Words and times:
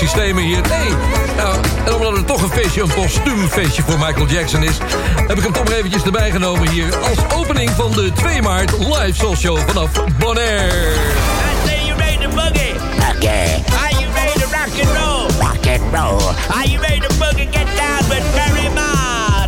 systemen 0.00 0.42
hier. 0.42 0.60
Nee, 0.60 0.94
nou, 1.36 1.56
en 1.86 1.94
omdat 1.94 2.16
het 2.16 2.26
toch 2.26 2.42
een 2.42 2.50
feestje, 2.50 2.82
een 2.82 2.94
postuum 2.94 3.48
feestje 3.48 3.82
voor 3.82 3.98
Michael 3.98 4.26
Jackson 4.26 4.62
is... 4.62 4.78
heb 5.26 5.36
ik 5.36 5.42
hem 5.42 5.52
toch 5.52 5.64
maar 5.64 5.72
eventjes 5.72 6.02
erbij 6.02 6.30
genomen 6.30 6.68
hier... 6.68 6.96
als 6.96 7.34
opening 7.34 7.70
van 7.70 7.92
de 7.92 8.12
2 8.12 8.42
maart 8.42 8.70
live 8.78 9.14
soul 9.14 9.36
show 9.36 9.58
vanaf 9.66 9.90
Bonaire. 10.18 10.66
I 10.66 11.68
say 11.68 11.86
you 11.86 11.98
ready 11.98 12.16
to 12.24 12.28
boogie. 12.28 12.74
Okay. 13.16 13.62
Are 13.82 13.94
you 14.00 14.12
ready 14.14 14.38
to 14.40 14.46
rock 14.46 14.72
and 14.82 14.90
roll? 14.98 15.48
Rock 15.48 15.66
and 15.66 15.82
roll. 15.92 16.34
Are 16.56 16.68
you 16.68 16.80
ready 16.80 17.00
to 17.00 17.14
boogie? 17.14 17.48
Get 17.50 17.66
down 17.76 18.08
with 18.08 18.24
Barry. 18.34 18.68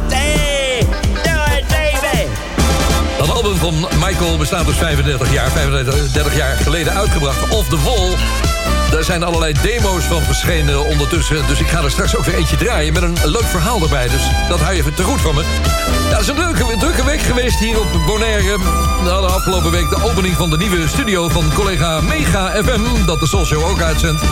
Hey, 0.08 0.86
do 1.22 1.34
it, 1.56 1.64
baby. 1.68 2.28
Dat 3.18 3.30
album 3.30 3.56
van 3.56 3.88
Michael 4.06 4.36
bestaat 4.36 4.66
dus 4.66 4.76
35 4.76 5.32
jaar, 5.32 5.50
35 5.50 6.36
jaar 6.36 6.56
geleden 6.56 6.92
uitgebracht. 6.92 7.48
Off 7.48 7.68
the 7.68 7.78
Wall. 7.82 8.50
Daar 8.92 9.04
zijn 9.04 9.22
allerlei 9.22 9.52
demo's 9.62 10.04
van 10.04 10.22
verschenen 10.22 10.84
ondertussen. 10.84 11.46
Dus 11.46 11.60
ik 11.60 11.68
ga 11.68 11.82
er 11.82 11.90
straks 11.90 12.16
ook 12.16 12.24
weer 12.24 12.34
eentje 12.34 12.56
draaien 12.56 12.92
met 12.92 13.02
een 13.02 13.16
leuk 13.24 13.44
verhaal 13.44 13.82
erbij. 13.82 14.08
Dus 14.08 14.22
dat 14.48 14.60
hou 14.60 14.72
je 14.72 14.80
even 14.80 14.94
te 14.94 15.02
goed 15.02 15.20
van 15.20 15.34
me. 15.34 15.42
Ja, 16.10 16.10
het 16.10 16.20
is 16.20 16.28
een 16.28 16.38
leuke, 16.38 16.76
drukke 16.78 17.04
week 17.04 17.20
geweest 17.20 17.58
hier 17.58 17.80
op 17.80 17.86
Bonaire. 18.06 18.58
We 19.02 19.08
hadden 19.08 19.34
afgelopen 19.34 19.70
week 19.70 19.88
de 19.88 20.02
opening 20.02 20.36
van 20.36 20.50
de 20.50 20.56
nieuwe 20.56 20.88
studio 20.88 21.28
van 21.28 21.52
collega 21.54 22.00
Mega 22.00 22.62
FM. 22.64 23.06
Dat 23.06 23.20
de 23.20 23.26
Soul 23.26 23.44
Show 23.44 23.64
ook 23.64 23.80
uitzendt. 23.80 24.22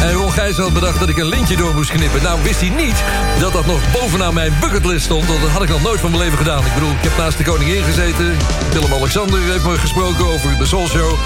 En 0.00 0.12
Ron 0.12 0.32
Gijs 0.32 0.56
had 0.56 0.72
bedacht 0.72 0.98
dat 0.98 1.08
ik 1.08 1.18
een 1.18 1.28
lintje 1.28 1.56
door 1.56 1.74
moest 1.74 1.90
knippen. 1.90 2.22
Nou 2.22 2.42
wist 2.42 2.60
hij 2.60 2.68
niet 2.68 3.04
dat 3.40 3.52
dat 3.52 3.66
nog 3.66 3.80
bovenaan 3.92 4.34
mijn 4.34 4.52
bucketlist 4.60 5.04
stond. 5.04 5.26
Want 5.26 5.40
dat 5.40 5.50
had 5.50 5.62
ik 5.62 5.68
nog 5.68 5.82
nooit 5.82 6.00
van 6.00 6.10
mijn 6.10 6.22
leven 6.22 6.38
gedaan. 6.38 6.66
Ik 6.66 6.74
bedoel, 6.74 6.90
ik 6.90 7.02
heb 7.02 7.16
naast 7.16 7.38
de 7.38 7.44
koningin 7.44 7.82
gezeten. 7.82 8.36
Willem-Alexander 8.72 9.40
heeft 9.40 9.64
me 9.64 9.78
gesproken 9.78 10.26
over 10.26 10.58
de 10.58 10.66
Soul 10.66 10.88
Show. 10.88 11.18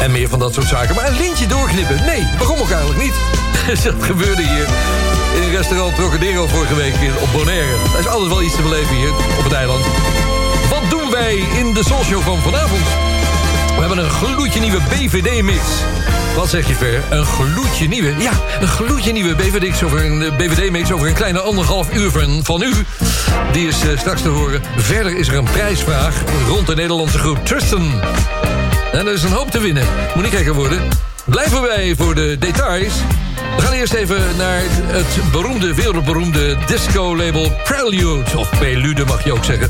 En 0.00 0.10
meer 0.10 0.28
van 0.28 0.38
dat 0.38 0.54
soort 0.54 0.66
zaken. 0.66 0.94
Maar 0.94 1.08
een 1.08 1.16
lintje 1.16 1.46
doorknippen? 1.46 2.04
Nee, 2.04 2.28
waarom 2.38 2.58
ook 2.58 2.70
eigenlijk 2.70 3.02
niet? 3.02 3.14
dat 3.84 3.94
gebeurde 4.00 4.42
hier 4.42 4.66
in 5.42 5.50
restaurant 5.50 5.94
Trocadero 5.94 6.46
vorige 6.46 6.74
week 6.74 6.94
op 7.20 7.28
Bonaire. 7.32 7.72
Er 7.92 7.98
is 7.98 8.06
altijd 8.06 8.28
wel 8.28 8.42
iets 8.42 8.56
te 8.56 8.62
beleven 8.62 8.96
hier 8.96 9.12
op 9.38 9.44
het 9.44 9.52
eiland. 9.52 9.84
Wat 10.70 10.90
doen 10.90 11.10
wij 11.10 11.34
in 11.34 11.74
de 11.74 11.82
Show 11.84 12.22
van 12.22 12.38
vanavond? 12.38 12.82
We 13.74 13.80
hebben 13.80 13.98
een 13.98 14.10
gloedje 14.10 14.60
nieuwe 14.60 14.80
BVD-mix. 14.88 15.60
Wat 16.36 16.48
zeg 16.48 16.68
je, 16.68 16.74
Ver? 16.74 17.02
Een 17.10 17.24
gloedje 17.24 17.88
nieuwe? 17.88 18.12
Ja, 18.18 18.32
een 18.60 18.68
gloedje 18.68 19.12
nieuwe 19.12 19.34
BVD-mix 19.34 19.82
over 19.82 20.04
een, 20.04 20.22
eh, 20.22 20.36
BVD-mix 20.36 20.92
over 20.92 21.08
een 21.08 21.14
kleine 21.14 21.40
anderhalf 21.40 21.94
uur 21.94 22.10
van, 22.10 22.44
van 22.44 22.62
u. 22.62 22.72
Die 23.52 23.68
is 23.68 23.84
uh, 23.84 23.98
straks 23.98 24.22
te 24.22 24.28
horen. 24.28 24.62
Verder 24.76 25.16
is 25.16 25.28
er 25.28 25.34
een 25.34 25.44
prijsvraag 25.44 26.14
rond 26.48 26.66
de 26.66 26.74
Nederlandse 26.74 27.18
groep 27.18 27.46
Tristan. 27.46 28.00
En 28.94 29.06
er 29.06 29.12
is 29.12 29.22
een 29.22 29.32
hoop 29.32 29.50
te 29.50 29.60
winnen. 29.60 29.86
Moet 30.14 30.24
niet 30.24 30.34
gekker 30.34 30.54
worden. 30.54 30.80
Blijven 31.24 31.62
wij 31.62 31.94
voor 31.96 32.14
de 32.14 32.36
details. 32.38 32.92
We 33.56 33.62
gaan 33.62 33.72
eerst 33.72 33.92
even 33.92 34.36
naar 34.36 34.60
het 34.86 35.32
beroemde, 35.32 35.74
wereldberoemde 35.74 36.56
disco-label 36.66 37.52
Prelude. 37.64 38.38
Of 38.38 38.50
Prelude 38.50 39.04
mag 39.04 39.24
je 39.24 39.32
ook 39.32 39.44
zeggen. 39.44 39.68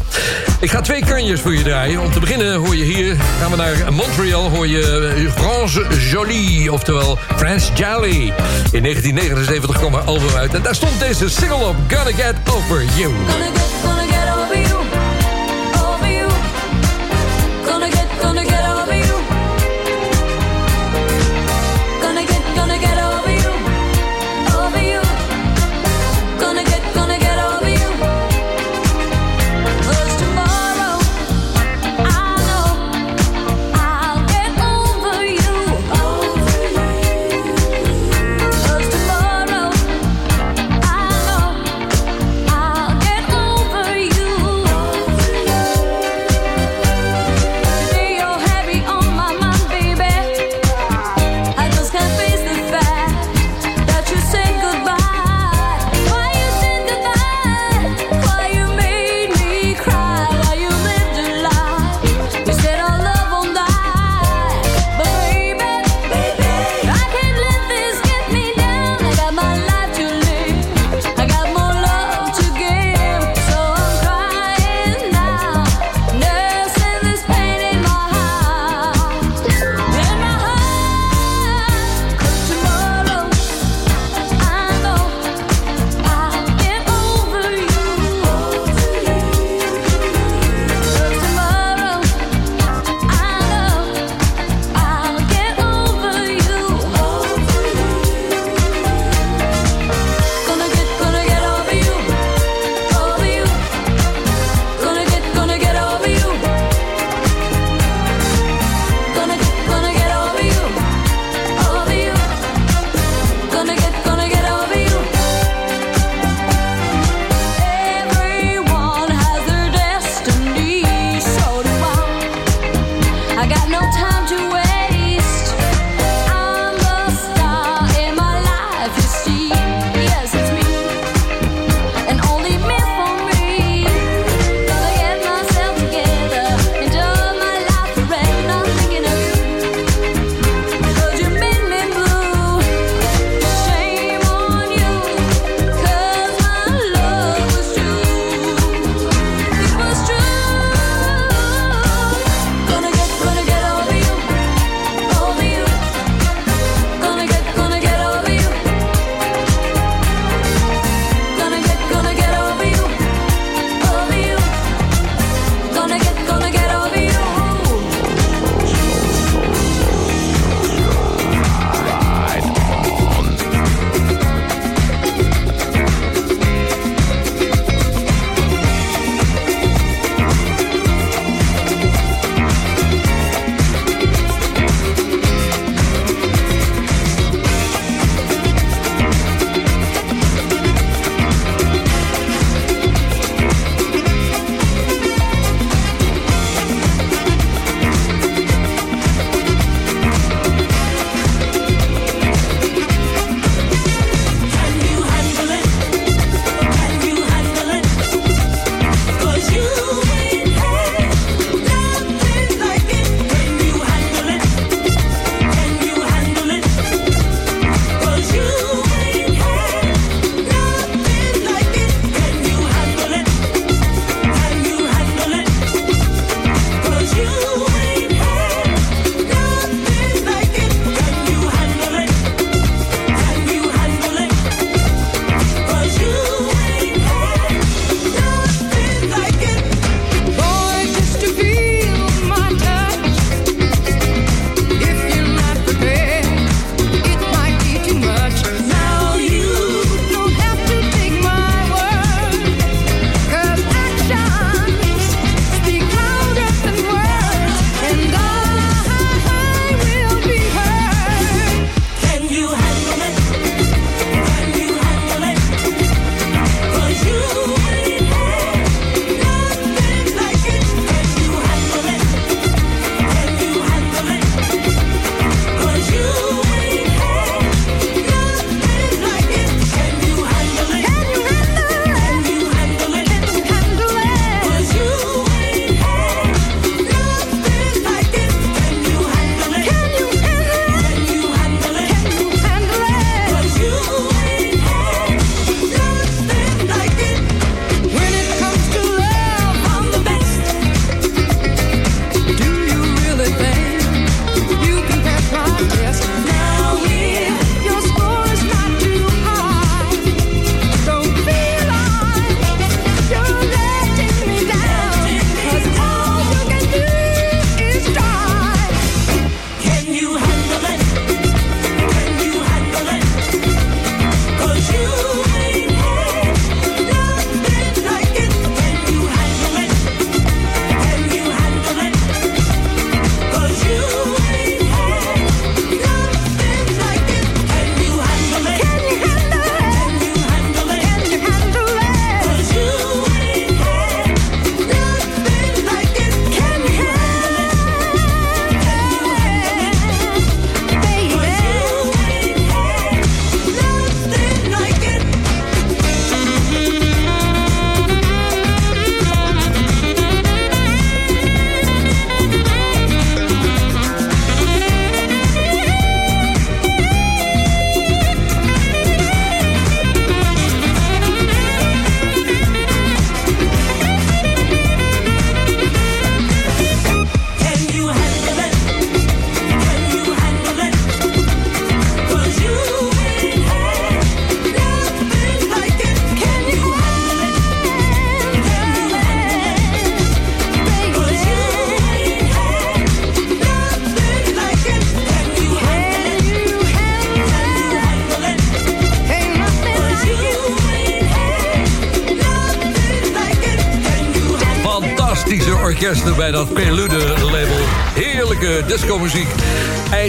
Ik 0.61 0.71
ga 0.71 0.81
twee 0.81 1.05
kanjes 1.05 1.41
voor 1.41 1.55
je 1.55 1.63
draaien. 1.63 2.01
Om 2.01 2.13
te 2.13 2.21
beginnen 2.21 2.55
hoor 2.55 2.77
je 2.77 2.85
hier, 2.85 3.17
gaan 3.41 3.51
we 3.51 3.57
naar 3.57 3.93
Montreal... 3.93 4.51
hoor 4.51 4.69
je 4.69 5.31
France 5.37 5.87
Jolie, 6.11 6.73
oftewel 6.73 7.19
France 7.37 7.73
Jolly. 7.73 8.33
In 8.71 8.83
1979 8.83 9.79
kwam 9.79 9.95
haar 9.95 10.03
album 10.03 10.35
uit. 10.37 10.55
En 10.55 10.63
daar 10.63 10.75
stond 10.75 11.01
deze 11.01 11.29
single 11.29 11.67
op, 11.67 11.77
Gonna 11.89 12.17
Get 12.17 12.35
Over 12.55 12.85
You. 12.97 13.13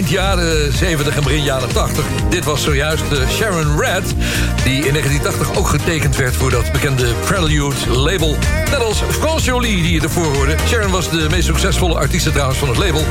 Jaren 0.08 0.72
70 0.72 1.16
en 1.16 1.22
begin 1.22 1.42
jaren 1.42 1.72
80. 1.72 2.04
Dit 2.30 2.44
was 2.44 2.62
zojuist 2.62 3.04
Sharon 3.30 3.80
Red, 3.80 4.04
die 4.64 4.84
in 4.84 4.92
1980 4.92 5.56
ook 5.56 5.68
getekend 5.68 6.16
werd 6.16 6.36
voor 6.36 6.50
dat 6.50 6.72
bekende 6.72 7.06
Prelude-label. 7.24 8.36
Net 8.70 8.84
als 8.84 9.02
Frans 9.10 9.44
Jolie, 9.44 9.82
die 9.82 9.92
je 9.92 10.00
ervoor 10.00 10.34
hoorde. 10.34 10.56
Sharon 10.68 10.90
was 10.90 11.10
de 11.10 11.26
meest 11.30 11.46
succesvolle 11.46 11.94
artiest 11.94 12.32
trouwens 12.32 12.58
van 12.58 12.68
het 12.68 12.76
label. 12.76 13.04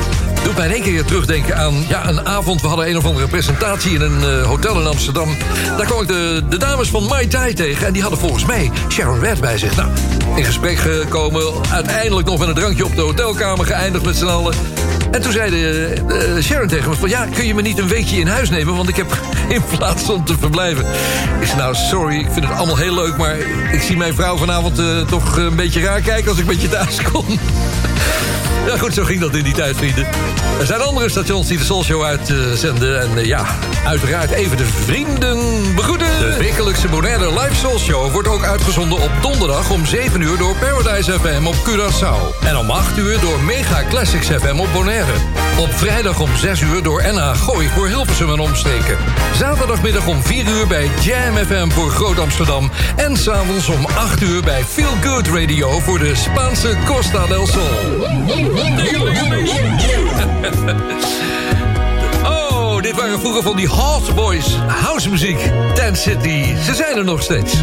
Doet 0.44 0.56
mij 0.56 0.66
in 0.66 0.72
één 0.72 0.82
keer 0.82 1.04
terugdenken 1.04 1.56
aan 1.56 1.74
ja, 1.88 2.08
een 2.08 2.26
avond. 2.26 2.60
We 2.60 2.66
hadden 2.66 2.88
een 2.88 2.96
of 2.96 3.04
andere 3.04 3.26
presentatie 3.26 3.94
in 3.94 4.00
een 4.00 4.22
eh, 4.22 4.46
hotel 4.46 4.80
in 4.80 4.86
Amsterdam. 4.86 5.36
Daar 5.76 5.86
kwam 5.86 6.00
ik 6.00 6.08
de, 6.08 6.56
dames 6.58 6.88
van 6.88 7.04
Mai 7.04 7.26
Tai 7.26 7.54
tegen. 7.54 7.86
En 7.86 7.92
die 7.92 8.02
hadden 8.02 8.20
volgens 8.20 8.44
mij 8.44 8.70
Sharon 8.88 9.20
Red 9.20 9.40
bij 9.40 9.58
zich. 9.58 9.76
Nou, 9.76 9.90
in 10.34 10.44
gesprek 10.44 10.78
gekomen. 10.78 11.42
Uiteindelijk 11.70 12.28
nog 12.28 12.38
met 12.38 12.48
een 12.48 12.54
drankje 12.54 12.84
op 12.84 12.96
de 12.96 13.02
hotelkamer 13.02 13.66
geëindigd 13.66 14.04
met 14.04 14.16
z'n 14.16 14.26
allen. 14.26 14.54
En 15.16 15.22
toen 15.22 15.32
zei 15.32 15.50
de, 15.50 15.94
eh, 16.08 16.42
Sharon 16.42 16.68
tegen 16.68 16.90
me 16.90 16.96
van... 16.96 17.08
ja, 17.08 17.26
kun 17.26 17.46
je 17.46 17.54
me 17.54 17.62
niet 17.62 17.78
een 17.78 17.88
weekje 17.88 18.16
in 18.16 18.26
huis 18.26 18.50
nemen... 18.50 18.76
want 18.76 18.88
ik 18.88 18.96
heb 18.96 19.20
geen 19.48 19.62
plaats 19.78 20.10
om 20.10 20.24
te 20.24 20.34
verblijven. 20.38 20.84
Ik 21.40 21.46
zei, 21.46 21.58
nou, 21.58 21.74
sorry, 21.74 22.18
ik 22.18 22.28
vind 22.30 22.48
het 22.48 22.56
allemaal 22.56 22.76
heel 22.76 22.94
leuk... 22.94 23.16
maar 23.16 23.36
ik 23.72 23.82
zie 23.82 23.96
mijn 23.96 24.14
vrouw 24.14 24.36
vanavond 24.36 24.78
eh, 24.78 25.00
toch 25.00 25.36
een 25.36 25.56
beetje 25.56 25.80
raar 25.80 26.00
kijken... 26.00 26.30
als 26.30 26.38
ik 26.38 26.46
met 26.46 26.60
je 26.60 26.68
thuis 26.68 27.02
kom. 27.02 27.24
Ja 28.66 28.78
goed, 28.78 28.94
zo 28.94 29.04
ging 29.04 29.20
dat 29.20 29.34
in 29.34 29.44
die 29.44 29.54
tijd, 29.54 29.76
vrienden. 29.76 30.06
Er 30.58 30.66
zijn 30.66 30.80
andere 30.80 31.08
stations 31.08 31.46
die 31.46 31.58
de 31.58 31.64
Soul 31.64 31.84
Show 31.84 32.02
uitzenden. 32.02 33.00
En 33.00 33.18
eh, 33.18 33.24
ja, 33.24 33.46
uiteraard 33.84 34.30
even 34.30 34.56
de 34.56 34.64
vrienden 34.64 35.38
begroeten. 35.74 36.06
De 36.18 36.36
wekelijkse 36.38 36.88
Bonaire 36.88 37.28
Live 37.40 37.54
Soul 37.54 37.78
Show 37.78 38.12
wordt 38.12 38.28
ook 38.28 38.44
uitgezonden 38.44 38.98
op 38.98 39.10
donderdag 39.22 39.70
om 39.70 39.86
7 39.86 40.20
uur 40.20 40.38
door 40.38 40.56
Paradise 40.56 41.12
FM 41.12 41.46
op 41.46 41.54
Curaçao. 41.54 42.44
En 42.46 42.56
om 42.56 42.70
8 42.70 42.98
uur 42.98 43.20
door 43.20 43.40
Mega 43.40 43.84
Classics 43.88 44.26
FM 44.26 44.58
op 44.58 44.68
Bonaire. 44.72 45.12
Op 45.58 45.72
vrijdag 45.72 46.20
om 46.20 46.36
6 46.36 46.60
uur 46.60 46.82
door 46.82 47.02
NH 47.02 47.34
Gooi 47.36 47.68
voor 47.68 47.86
Hilversum 47.86 48.32
en 48.32 48.38
omstreken. 48.38 48.96
Zaterdagmiddag 49.34 50.06
om 50.06 50.22
4 50.22 50.46
uur 50.46 50.66
bij 50.66 50.90
Jam 51.02 51.36
FM 51.46 51.68
voor 51.70 51.90
Groot 51.90 52.18
Amsterdam. 52.18 52.70
En 52.96 53.16
s'avonds 53.16 53.68
om 53.68 53.86
8 53.96 54.22
uur 54.22 54.42
bij 54.42 54.64
Feel 54.64 54.92
Good 55.02 55.28
Radio 55.28 55.78
voor 55.80 55.98
de 55.98 56.14
Spaanse 56.14 56.76
Costa 56.84 57.26
del 57.26 57.46
Sol. 57.46 58.55
Oh, 62.24 62.82
dit 62.82 62.96
waren 62.96 63.20
vroeger 63.20 63.42
van 63.42 63.56
die 63.56 63.68
Hot 63.68 64.14
Boys 64.14 64.56
house 64.66 65.10
muziek. 65.10 65.38
City, 65.92 66.54
ze 66.64 66.74
zijn 66.74 66.96
er 66.96 67.04
nog 67.04 67.22
steeds. 67.22 67.54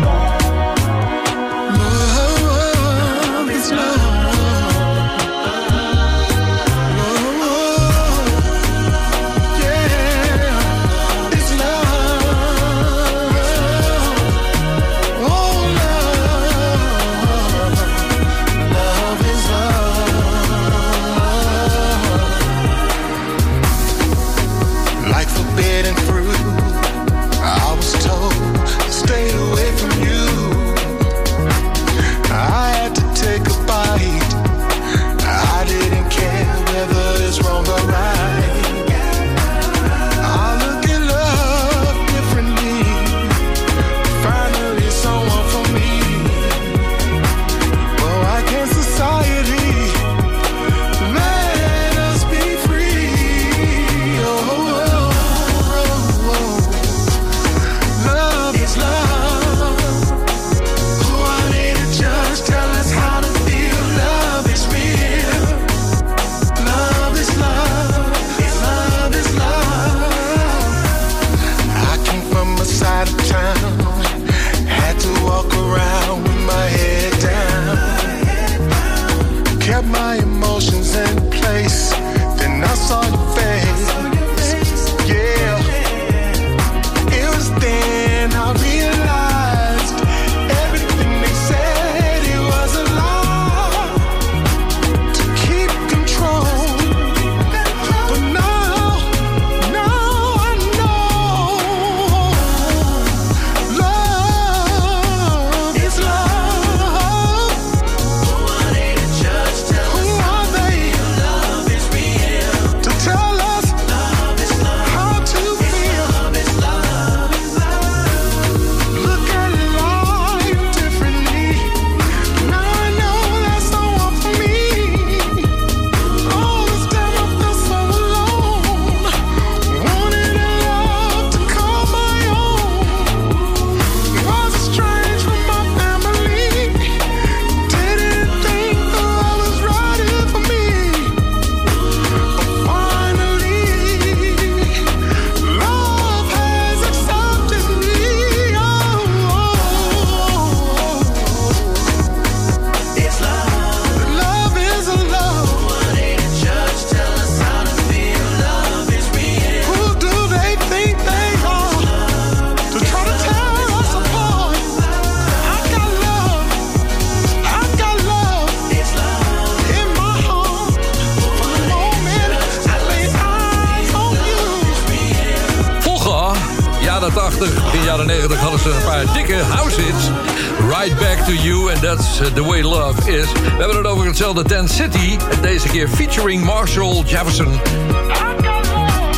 Hetzelfde 184.35 184.75
Ten 184.75 184.91
City. 184.91 185.17
Deze 185.41 185.67
keer 185.67 185.87
featuring 185.87 186.43
Marshall 186.43 187.03
Jefferson. 187.05 187.59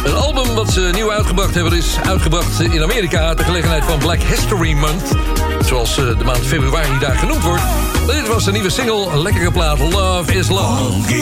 Een 0.06 0.13
album 0.15 0.56
wat 0.56 0.71
ze 0.71 0.89
nieuw 0.93 1.12
uitgebracht 1.12 1.56
hebben 1.56 1.73
is 1.73 1.97
uitgebracht 2.06 2.60
in 2.60 2.84
Amerika... 2.84 3.34
ter 3.34 3.45
gelegenheid 3.45 3.84
van 3.84 3.99
Black 3.99 4.19
History 4.21 4.73
Month. 4.73 5.12
Zoals 5.65 5.97
eh, 5.97 6.17
de 6.17 6.23
maand 6.23 6.45
februari 6.45 6.99
daar 6.99 7.15
genoemd 7.15 7.43
wordt. 7.43 7.63
Dit 8.08 8.28
was 8.28 8.43
de 8.43 8.51
nieuwe 8.51 8.69
single, 8.69 9.08
een 9.12 9.21
lekkere 9.21 9.51
plaat, 9.51 9.80
Love 9.80 10.34
is 10.34 10.47
Love. 10.47 11.15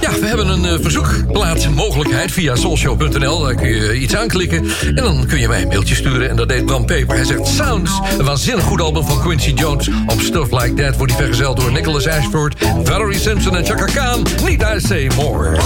Ja, 0.00 0.12
we 0.20 0.26
hebben 0.26 0.48
een 0.48 0.64
eh, 0.64 0.74
verzoekplaatmogelijkheid 0.80 2.32
via 2.32 2.56
soulshow.nl. 2.56 3.40
Daar 3.40 3.54
kun 3.54 3.68
je 3.68 3.98
iets 3.98 4.16
aanklikken 4.16 4.64
en 4.80 4.94
dan 4.94 5.26
kun 5.26 5.38
je 5.38 5.48
mij 5.48 5.62
een 5.62 5.68
mailtje 5.68 5.94
sturen. 5.94 6.30
En 6.30 6.36
dat 6.36 6.48
deed 6.48 6.66
Bram 6.66 6.86
Peper. 6.86 7.14
Hij 7.14 7.24
zegt 7.24 7.46
Sounds, 7.46 8.00
een 8.18 8.24
waanzinnig 8.24 8.64
goed 8.64 8.80
album 8.80 9.04
van 9.04 9.20
Quincy 9.20 9.50
Jones. 9.50 9.88
Op 10.06 10.20
Stuff 10.20 10.50
Like 10.50 10.74
That 10.74 10.96
wordt 10.96 11.12
hij 11.12 11.22
vergezeld 11.22 11.60
door 11.60 11.72
Nicholas 11.72 12.06
Ashford... 12.06 12.64
Valerie 12.84 13.18
Simpson 13.18 13.56
en 13.56 13.64
Chaka 13.64 13.84
Khan. 13.84 14.26
Need 14.44 14.62
I 14.62 14.80
Say 14.80 15.10
More. 15.16 15.56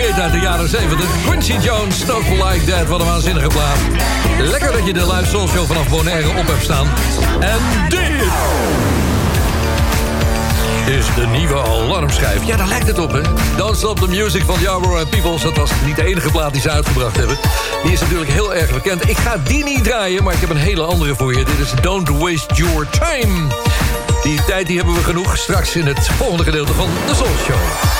Kreet 0.00 0.20
uit 0.20 0.32
de 0.32 0.38
jaren 0.38 0.68
70. 0.68 1.06
Quincy 1.26 1.56
Jones, 1.60 1.96
Stuff 1.96 2.28
Like 2.28 2.64
That. 2.64 2.86
Wat 2.86 3.00
een 3.00 3.06
waanzinnige 3.06 3.48
plaat. 3.48 3.78
Lekker 4.38 4.72
dat 4.72 4.86
je 4.86 4.92
de 4.92 5.12
live 5.12 5.24
soul 5.28 5.48
show 5.48 5.66
vanaf 5.66 5.88
Bonaire 5.88 6.28
op 6.28 6.46
hebt 6.46 6.62
staan. 6.62 6.86
En 7.40 7.58
dit 7.88 8.10
is 10.94 11.06
de 11.14 11.26
nieuwe 11.26 11.62
alarmschijf. 11.62 12.46
Ja, 12.46 12.56
daar 12.56 12.68
lijkt 12.68 12.86
het 12.86 12.98
op, 12.98 13.12
hè? 13.12 13.20
Don't 13.56 13.76
Stop 13.76 13.98
the 13.98 14.08
Music 14.08 14.42
van 14.44 14.60
Yarborough 14.60 15.00
and 15.00 15.10
Peoples. 15.10 15.42
Dat 15.42 15.56
was 15.56 15.70
niet 15.84 15.96
de 15.96 16.04
enige 16.04 16.30
plaat 16.30 16.52
die 16.52 16.62
ze 16.62 16.70
uitgebracht 16.70 17.16
hebben. 17.16 17.38
Die 17.82 17.92
is 17.92 18.00
natuurlijk 18.00 18.30
heel 18.30 18.54
erg 18.54 18.72
bekend. 18.72 19.08
Ik 19.08 19.16
ga 19.16 19.36
die 19.44 19.64
niet 19.64 19.84
draaien, 19.84 20.24
maar 20.24 20.34
ik 20.34 20.40
heb 20.40 20.50
een 20.50 20.56
hele 20.56 20.82
andere 20.82 21.14
voor 21.14 21.36
je. 21.36 21.44
Dit 21.44 21.58
is 21.58 21.72
Don't 21.80 22.08
Waste 22.08 22.54
Your 22.54 22.86
Time. 22.90 23.46
Die 24.22 24.44
tijd 24.44 24.66
die 24.66 24.76
hebben 24.76 24.94
we 24.94 25.02
genoeg. 25.02 25.36
Straks 25.36 25.76
in 25.76 25.86
het 25.86 26.08
volgende 26.08 26.44
gedeelte 26.44 26.72
van 26.72 26.88
de 27.06 27.14
Soul 27.14 27.36
Show. 27.46 27.99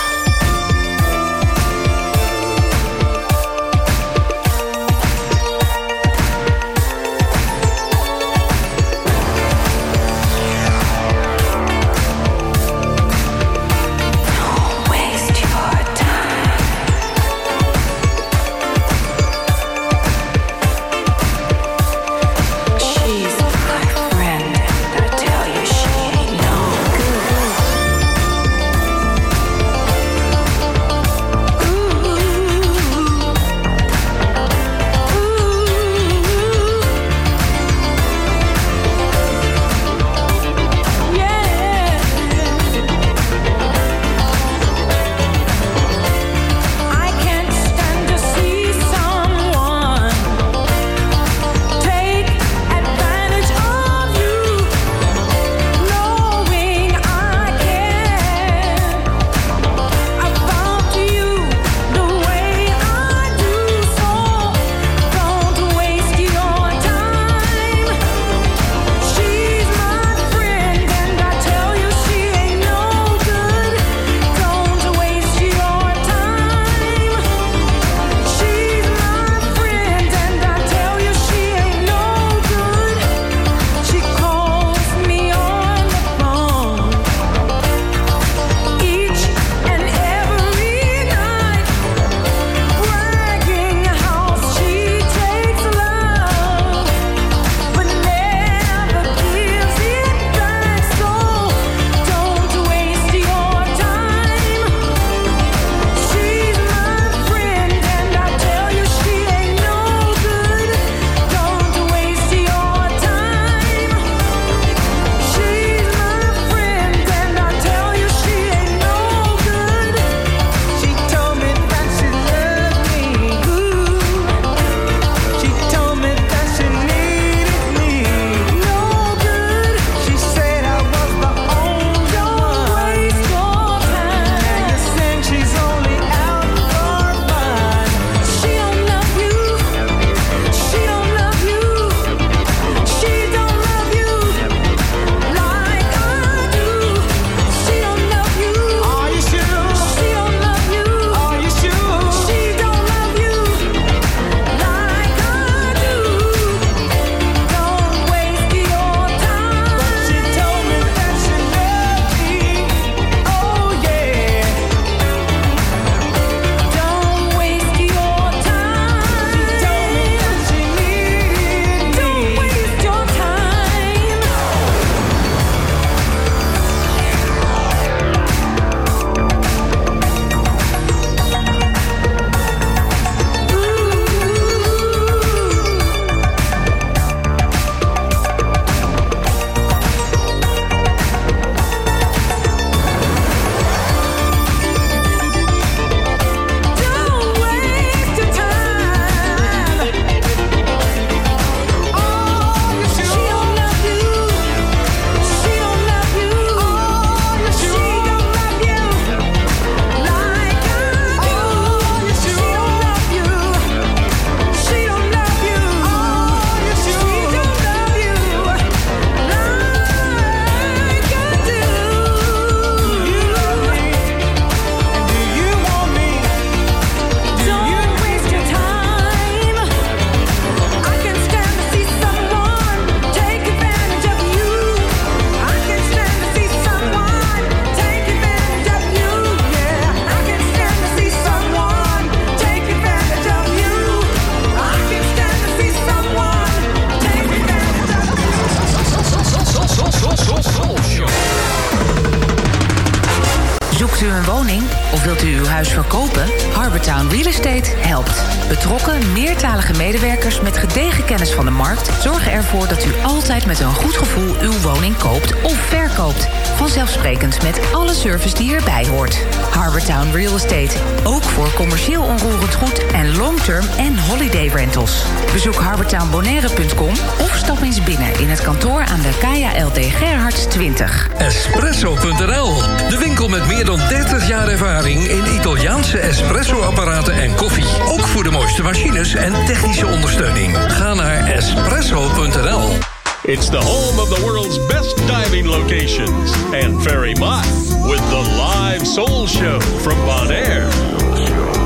machines 288.63 289.15
en 289.15 289.45
technische 289.47 289.87
ondersteuning. 289.87 290.57
Ga 290.57 290.95
naar 290.95 291.27
espresso.nl. 291.27 292.79
It's 293.23 293.49
the 293.49 293.57
home 293.57 294.01
of 294.03 294.09
the 294.15 294.23
world's 294.25 294.67
best 294.67 294.97
diving 295.07 295.47
locations 295.47 296.33
and 296.65 296.83
Ferry 296.83 297.15
Mott 297.19 297.47
with 297.83 298.09
the 298.11 298.23
live 298.37 298.87
soul 298.87 299.27
show 299.27 299.61
from 299.61 299.97
Bonaire. 300.05 301.60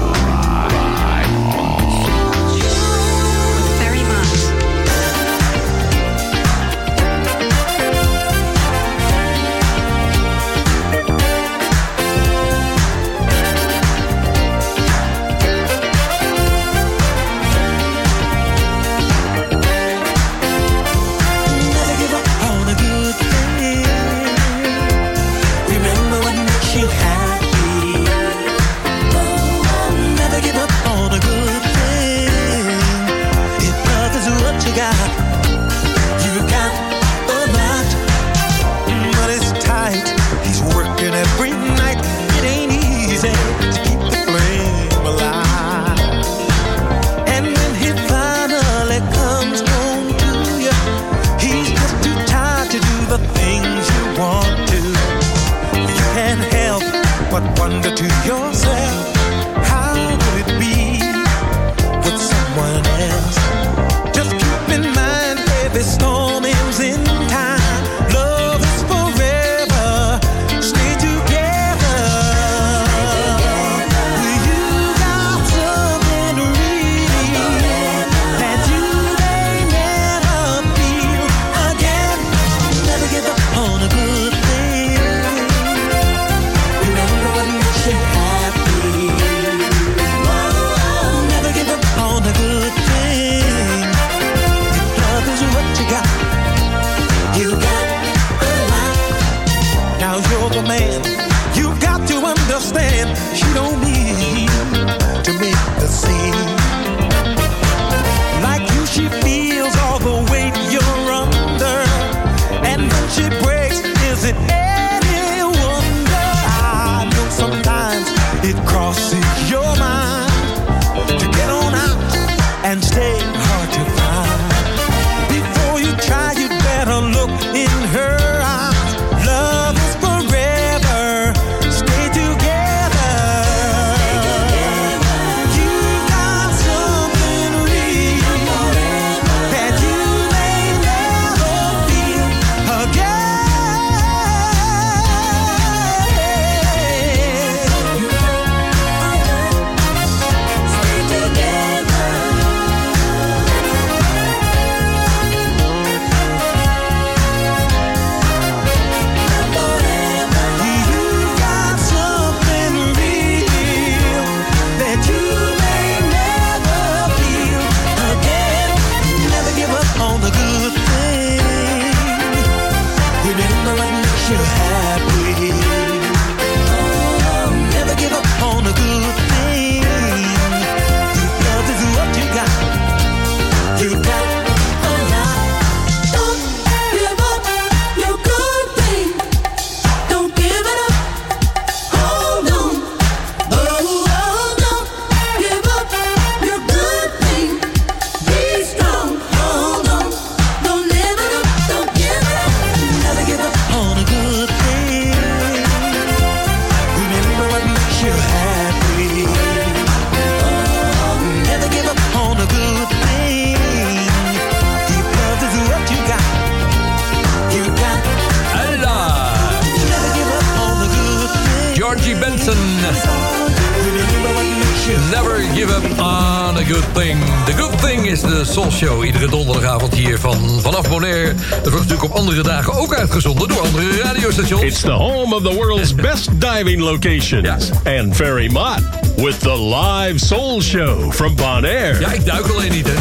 driving 236.64 236.82
locations. 236.82 237.44
Yes. 237.44 237.70
And 237.86 238.14
very 238.14 238.48
much 238.48 238.82
with 239.18 239.38
the 239.40 239.54
live 239.54 240.18
soul 240.18 240.62
show 240.62 241.12
from 241.12 241.36
Bonaire. 241.36 242.00
Ja, 242.00 242.12
ik 242.12 242.24
duik 242.24 242.46
alleen 242.46 242.72
niet, 242.72 242.86
hè. 242.86 242.94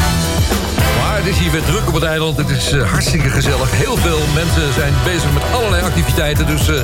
Maar 1.01 1.17
het 1.17 1.27
is 1.27 1.37
hier 1.37 1.51
weer 1.51 1.63
druk 1.63 1.87
op 1.87 1.93
het 1.93 2.03
eiland. 2.03 2.37
Het 2.37 2.49
is 2.49 2.71
eh, 2.71 2.89
hartstikke 2.89 3.29
gezellig. 3.29 3.71
Heel 3.71 3.97
veel 3.97 4.19
mensen 4.33 4.73
zijn 4.73 4.93
bezig 5.03 5.33
met 5.33 5.43
allerlei 5.53 5.83
activiteiten. 5.83 6.47
Dus 6.47 6.67
eh, 6.67 6.75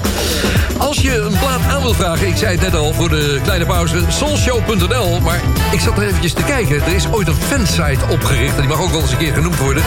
als 0.78 1.02
je 1.02 1.18
een 1.18 1.38
plaat 1.40 1.62
aan 1.70 1.82
wilt 1.82 1.96
vragen... 1.96 2.28
ik 2.28 2.38
zei 2.38 2.52
het 2.52 2.62
net 2.62 2.76
al 2.76 2.94
voor 2.94 3.10
de 3.10 3.40
kleine 3.44 3.66
pauze... 3.66 4.04
soulshow.nl, 4.08 5.20
maar 5.20 5.42
ik 5.72 5.80
zat 5.80 5.98
er 5.98 6.04
eventjes 6.04 6.34
te 6.34 6.44
kijken. 6.44 6.76
Er 6.76 6.96
is 6.96 7.08
ooit 7.12 7.28
een 7.28 7.34
fansite 7.34 8.06
opgericht... 8.10 8.56
en 8.56 8.60
die 8.60 8.70
mag 8.70 8.82
ook 8.82 8.92
wel 8.92 9.02
eens 9.02 9.12
een 9.12 9.18
keer 9.18 9.34
genoemd 9.34 9.58
worden. 9.58 9.84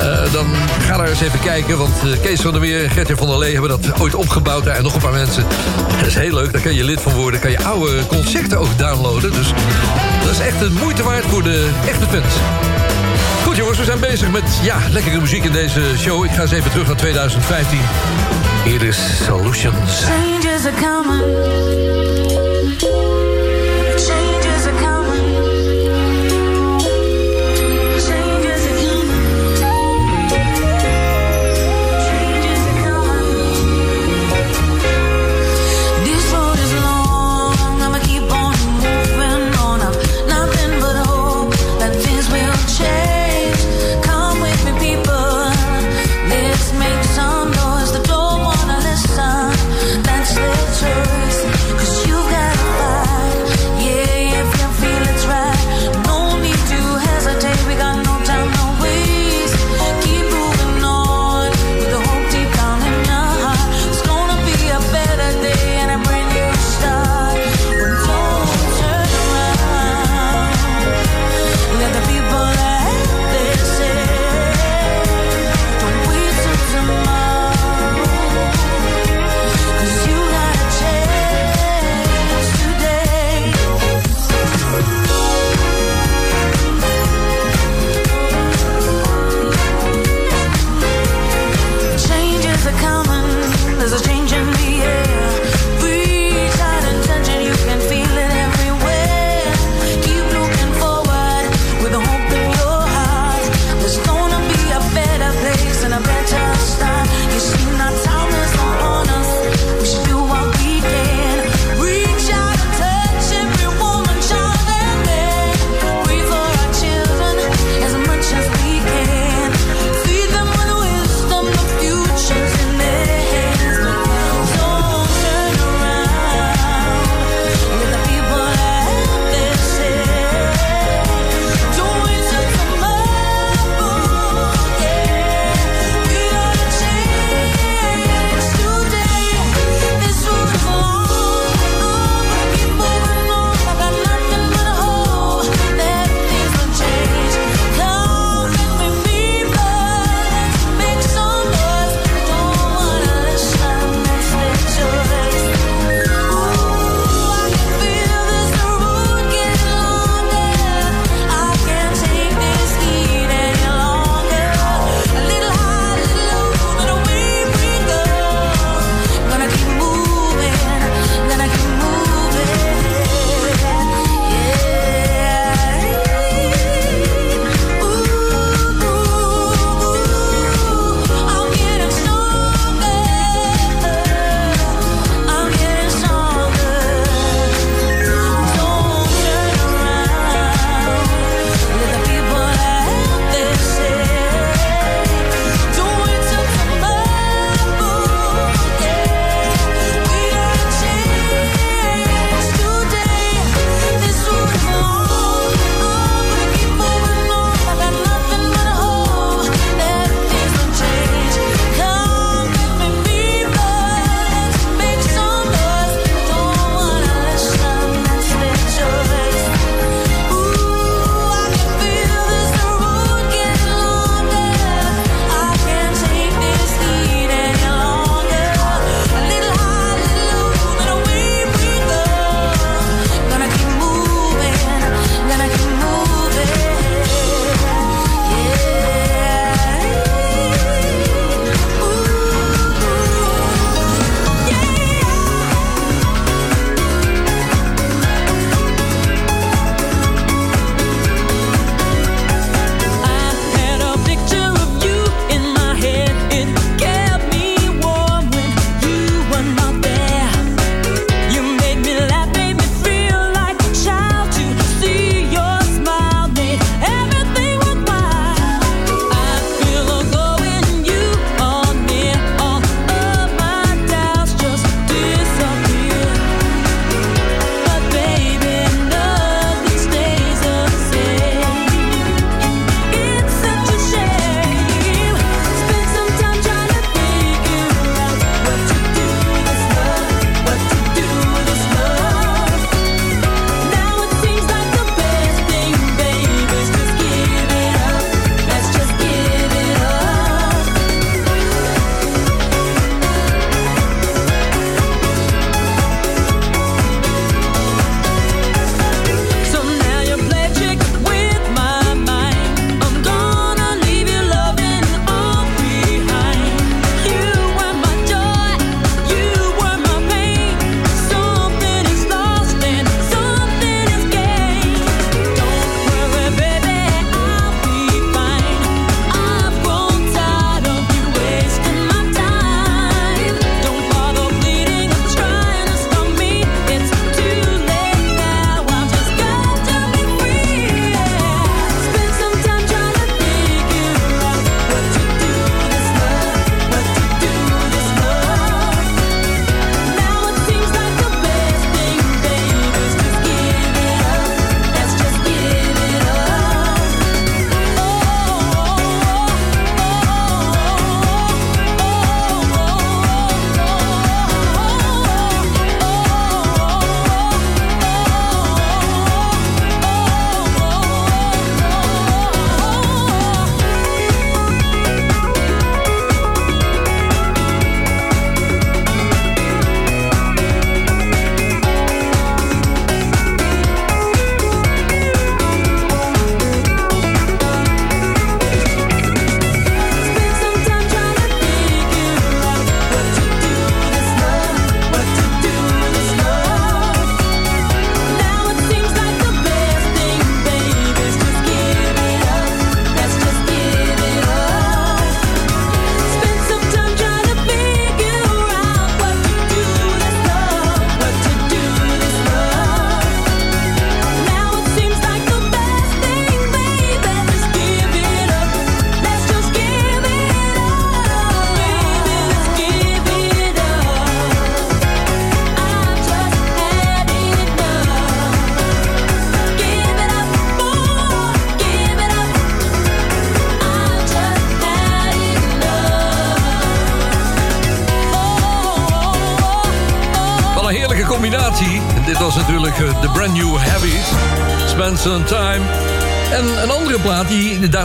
eh, 0.01 0.33
dan 0.33 0.47
ga 0.81 0.97
daar 0.97 1.09
eens 1.09 1.21
even 1.21 1.41
kijken, 1.41 1.79
want 1.79 1.95
eh, 2.05 2.21
Kees 2.23 2.41
van 2.41 2.53
der 2.53 2.61
Meer 2.61 2.91
Gertje 2.91 3.17
van 3.17 3.27
der 3.27 3.39
Lee 3.39 3.53
hebben 3.53 3.71
dat 3.71 4.01
ooit 4.01 4.15
opgebouwd 4.15 4.65
daar 4.65 4.77
en 4.77 4.83
nog 4.83 4.95
een 4.95 5.01
paar 5.01 5.13
mensen. 5.13 5.45
Dat 5.99 6.07
is 6.07 6.15
heel 6.15 6.35
leuk, 6.35 6.53
daar 6.53 6.61
kan 6.61 6.75
je 6.75 6.85
lid 6.85 7.01
van 7.01 7.13
worden. 7.13 7.41
kan 7.41 7.51
je 7.51 7.65
oude 7.65 8.07
concerten 8.07 8.59
ook 8.59 8.79
downloaden. 8.79 9.33
Dus 9.33 9.53
dat 10.23 10.31
is 10.31 10.39
echt 10.39 10.61
een 10.61 10.73
moeite 10.73 11.03
waard 11.03 11.25
voor 11.25 11.43
de 11.43 11.69
echte 11.89 12.07
fans. 12.07 12.35
Goed 13.45 13.57
jongens, 13.57 13.79
we 13.79 13.85
zijn 13.85 14.01
bezig 14.01 14.31
met 14.31 14.59
ja, 14.63 14.77
lekkere 14.91 15.21
muziek 15.21 15.45
in 15.45 15.53
deze 15.53 15.81
show. 15.99 16.25
Ik 16.25 16.31
ga 16.31 16.43
eens 16.43 16.53
even 16.53 16.71
terug 16.71 16.87
naar 16.87 16.97
2015. 16.97 17.79
Hier 18.65 18.83
is 18.83 18.99
Solutions. 19.25 20.05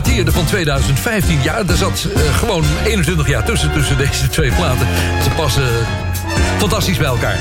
Dateerde 0.04 0.32
van 0.32 0.45
2015. 0.45 1.39
Ja, 1.43 1.58
er 1.68 1.76
zat 1.76 2.08
eh, 2.16 2.38
gewoon 2.38 2.64
21 2.86 3.28
jaar 3.28 3.43
tussen, 3.43 3.72
tussen 3.72 3.97
deze 3.97 4.30
twee 4.30 4.52
platen. 4.52 4.88
Ze 5.24 5.30
passen 5.30 5.68
fantastisch 6.58 6.97
bij 6.97 7.08
elkaar. 7.08 7.38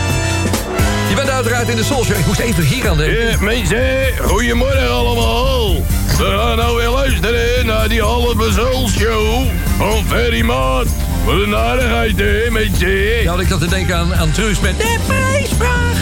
Je 1.08 1.14
bent 1.14 1.30
uiteraard 1.30 1.68
in 1.68 1.76
de 1.76 1.84
Soul 1.84 2.04
Show. 2.04 2.18
Ik 2.18 2.26
moest 2.26 2.38
even 2.38 2.64
hier 2.64 2.88
aan 2.88 2.96
denken. 2.96 3.26
Ja, 3.26 3.36
mensen, 3.40 3.78
goedemorgen 4.22 4.90
allemaal. 4.90 5.74
We 6.18 6.36
gaan 6.38 6.56
nou 6.56 6.76
weer 6.76 6.88
luisteren 6.88 7.66
naar 7.66 7.88
die 7.88 8.02
halve 8.02 8.88
Show 8.98 9.46
van 9.76 10.04
Ferry 10.06 10.42
Maat. 10.42 10.86
Wat 11.24 11.34
een 11.34 11.56
aardigheid, 11.56 12.18
hè, 12.18 12.50
mensen. 12.50 13.22
Ja, 13.22 13.30
want 13.30 13.40
ik 13.40 13.48
had 13.48 13.61
te 13.61 13.68
denken 13.68 13.96
aan, 13.96 14.14
aan 14.14 14.30
Truus 14.30 14.61
met 14.61 14.78
de 14.78 14.96
prijsvraag. 15.06 15.98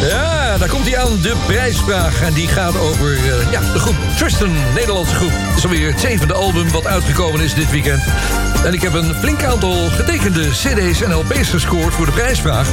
Ja, 0.00 0.37
daar 0.58 0.68
komt 0.68 0.88
hij 0.88 0.98
aan, 0.98 1.20
de 1.20 1.34
prijsvraag. 1.46 2.22
En 2.22 2.32
die 2.32 2.48
gaat 2.48 2.78
over 2.78 3.12
eh, 3.12 3.50
ja, 3.50 3.60
de 3.72 3.78
groep 3.78 3.96
Tristan, 4.16 4.56
Nederlandse 4.74 5.14
groep. 5.14 5.30
Het 5.32 5.56
is 5.56 5.64
alweer 5.64 5.90
het 5.90 6.00
zevende 6.00 6.34
album 6.34 6.70
wat 6.70 6.86
uitgekomen 6.86 7.40
is 7.40 7.54
dit 7.54 7.70
weekend. 7.70 8.02
En 8.64 8.72
ik 8.72 8.82
heb 8.82 8.92
een 8.92 9.14
flink 9.14 9.44
aantal 9.44 9.88
getekende 9.90 10.48
cd's 10.48 11.00
en 11.00 11.14
lp's 11.14 11.48
gescoord 11.48 11.94
voor 11.94 12.06
de 12.06 12.12
prijsvraag. 12.12 12.68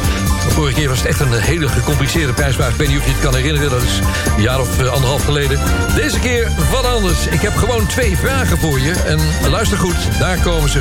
Vorige 0.49 0.73
keer 0.73 0.89
was 0.89 0.97
het 0.97 1.07
echt 1.07 1.19
een 1.19 1.33
hele 1.33 1.67
gecompliceerde 1.67 2.33
prijsvraag. 2.33 2.69
Ik 2.69 2.77
weet 2.77 2.87
niet 2.87 2.97
of 2.97 3.05
je 3.05 3.11
het 3.11 3.21
kan 3.21 3.35
herinneren, 3.35 3.69
dat 3.69 3.81
is 3.81 3.99
een 4.35 4.41
jaar 4.41 4.59
of 4.59 4.79
eh, 4.79 4.87
anderhalf 4.87 5.23
geleden. 5.23 5.59
Deze 5.95 6.19
keer 6.19 6.51
wat 6.71 6.85
anders. 6.85 7.27
Ik 7.27 7.41
heb 7.41 7.55
gewoon 7.55 7.87
twee 7.87 8.17
vragen 8.17 8.57
voor 8.57 8.79
je. 8.79 8.91
En 8.91 9.49
luister 9.49 9.77
goed, 9.77 10.19
daar 10.19 10.37
komen 10.39 10.69
ze. 10.69 10.79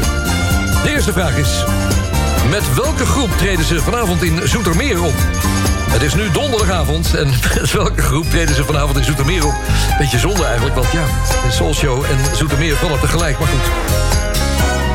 De 0.83 0.91
eerste 0.91 1.13
vraag 1.13 1.37
is... 1.37 1.65
Met 2.51 2.74
welke 2.74 3.07
groep 3.07 3.30
treden 3.36 3.64
ze 3.64 3.80
vanavond 3.80 4.22
in 4.22 4.49
Zoetermeer 4.49 5.03
op? 5.03 5.14
Het 5.90 6.03
is 6.03 6.14
nu 6.14 6.30
donderdagavond 6.30 7.14
en 7.14 7.28
met 7.61 7.72
welke 7.72 8.03
groep 8.03 8.30
treden 8.30 8.55
ze 8.55 8.64
vanavond 8.64 8.97
in 8.97 9.05
Zoetermeer 9.05 9.47
op? 9.47 9.55
Beetje 9.99 10.18
zonde 10.18 10.45
eigenlijk, 10.45 10.74
want 10.74 10.92
ja, 10.92 11.05
de 11.47 11.53
Soul 11.53 11.74
Show 11.74 12.05
en 12.05 12.36
Zoetermeer 12.36 12.76
vallen 12.76 13.01
tegelijk, 13.01 13.38
maar 13.38 13.49
goed. 13.49 13.70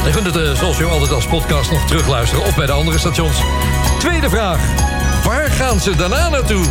Je 0.05 0.11
kunt 0.11 0.25
het 0.25 0.35
uh, 0.35 0.55
Soul 0.55 0.73
Show 0.73 0.91
altijd 0.91 1.11
als 1.11 1.27
podcast 1.27 1.71
nog 1.71 1.87
terugluisteren 1.87 2.45
of 2.45 2.55
bij 2.55 2.65
de 2.65 2.71
andere 2.71 2.97
stations. 2.97 3.37
Tweede 3.99 4.29
vraag. 4.29 4.59
Waar 5.23 5.51
gaan 5.51 5.79
ze 5.79 5.95
daarna 5.95 6.29
naartoe? 6.29 6.65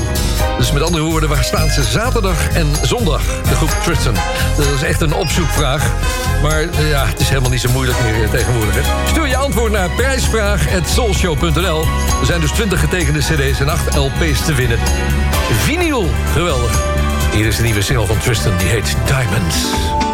Dus 0.59 0.73
met 0.73 0.83
andere 0.83 1.05
woorden, 1.05 1.29
waar 1.29 1.45
staan 1.45 1.69
ze 1.69 1.83
zaterdag 1.83 2.49
en 2.49 2.67
zondag? 2.83 3.23
De 3.43 3.55
groep 3.55 3.71
Tristan. 3.83 4.15
Dat 4.57 4.67
is 4.67 4.83
echt 4.83 5.01
een 5.01 5.15
opzoekvraag. 5.15 5.93
Maar 6.43 6.61
eh, 6.61 6.89
ja, 6.89 7.07
het 7.07 7.21
is 7.21 7.29
helemaal 7.29 7.51
niet 7.51 7.61
zo 7.61 7.71
moeilijk 7.71 7.99
meer 8.03 8.23
eh, 8.23 8.31
tegenwoordig. 8.31 8.75
Hè? 8.75 9.09
Stuur 9.09 9.29
antwoord 9.49 9.73
naar 9.73 9.91
prijsvraag.soulshow.nl. 9.91 11.81
Er 12.21 12.27
zijn 12.27 12.41
dus 12.41 12.51
20 12.51 12.81
getekende 12.81 13.19
cd's 13.19 13.61
en 13.61 13.69
8 13.69 13.97
lp's 13.97 14.45
te 14.45 14.55
winnen. 14.55 14.79
Vinyl, 15.53 16.11
geweldig. 16.33 16.83
Hier 17.33 17.47
is 17.47 17.57
de 17.57 17.63
nieuwe 17.63 17.83
single 17.83 18.07
van 18.07 18.19
Tristan, 18.19 18.57
die 18.59 18.69
heet 18.69 18.97
Diamonds. 19.07 19.71
Diamonds. 19.71 20.08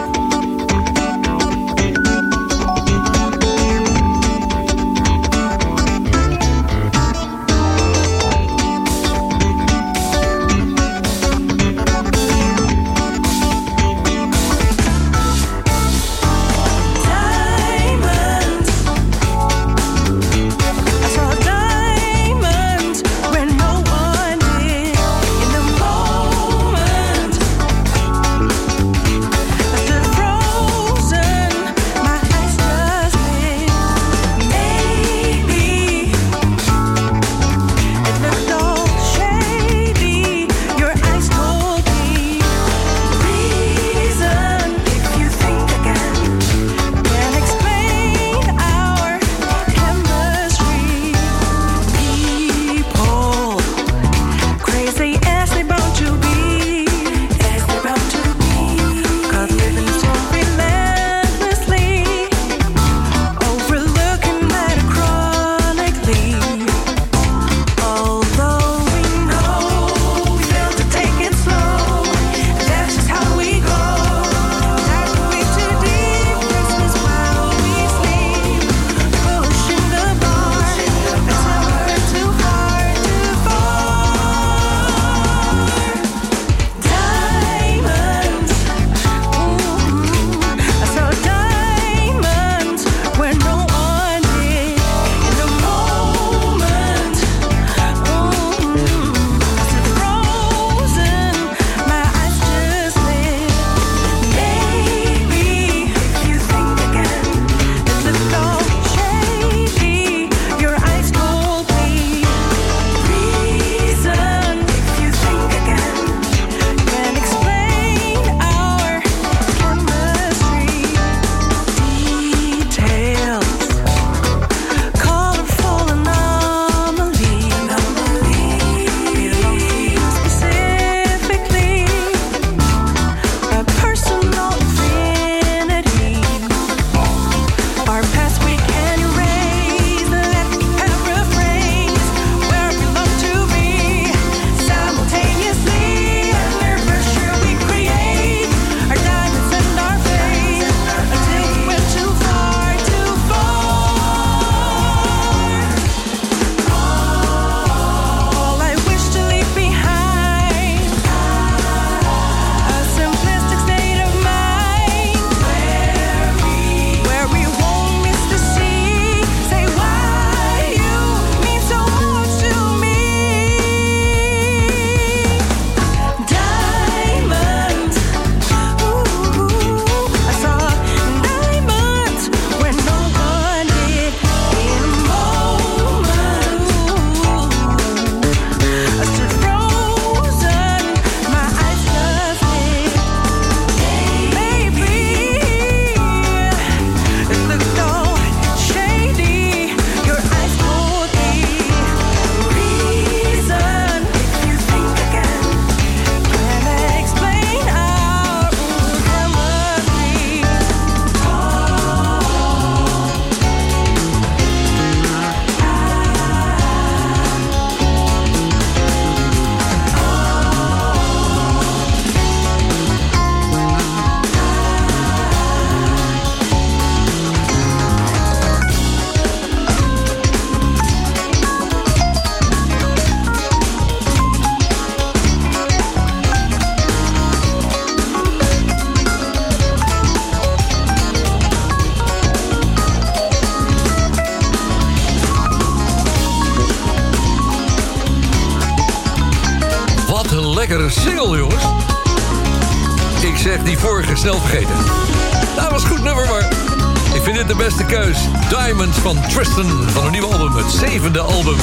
Van 259.05 259.20
Tristan 259.28 259.90
van 259.90 260.05
een 260.05 260.12
nieuwe 260.12 260.26
album, 260.26 260.57
het 260.57 260.70
zevende 260.70 261.20
album. 261.20 261.59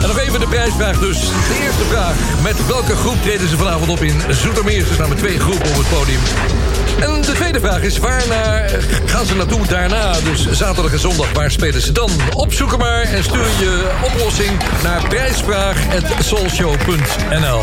En 0.00 0.08
nog 0.08 0.18
even 0.18 0.40
de 0.40 0.46
prijsvraag 0.48 0.98
dus. 0.98 1.20
De 1.20 1.60
eerste 1.62 1.84
vraag. 1.84 2.14
Met 2.42 2.66
welke 2.66 2.96
groep 2.96 3.22
treden 3.22 3.48
ze 3.48 3.56
vanavond 3.56 3.90
op 3.90 4.02
in 4.02 4.20
Zoetermeer? 4.28 4.86
Ze 4.86 4.92
staan 4.94 5.08
met 5.08 5.18
twee 5.18 5.38
groepen 5.38 5.68
op 5.68 5.76
het 5.76 5.88
podium. 5.88 6.20
En 7.00 7.20
de 7.20 7.32
tweede 7.32 7.60
vraag 7.60 7.80
is, 7.80 7.98
waar 7.98 8.22
naar 8.28 8.70
gaan 9.06 9.26
ze 9.26 9.36
naartoe 9.36 9.66
daarna? 9.66 10.20
Dus 10.20 10.50
zaterdag 10.50 10.92
en 10.92 10.98
zondag, 10.98 11.32
waar 11.32 11.50
spelen 11.50 11.80
ze 11.80 11.92
dan? 11.92 12.10
Opzoek 12.34 12.78
maar 12.78 13.02
en 13.02 13.24
stuur 13.24 13.46
je 13.58 13.90
oplossing 14.04 14.50
naar 14.82 15.08
prijsvraag.soulshow.nl 15.08 17.62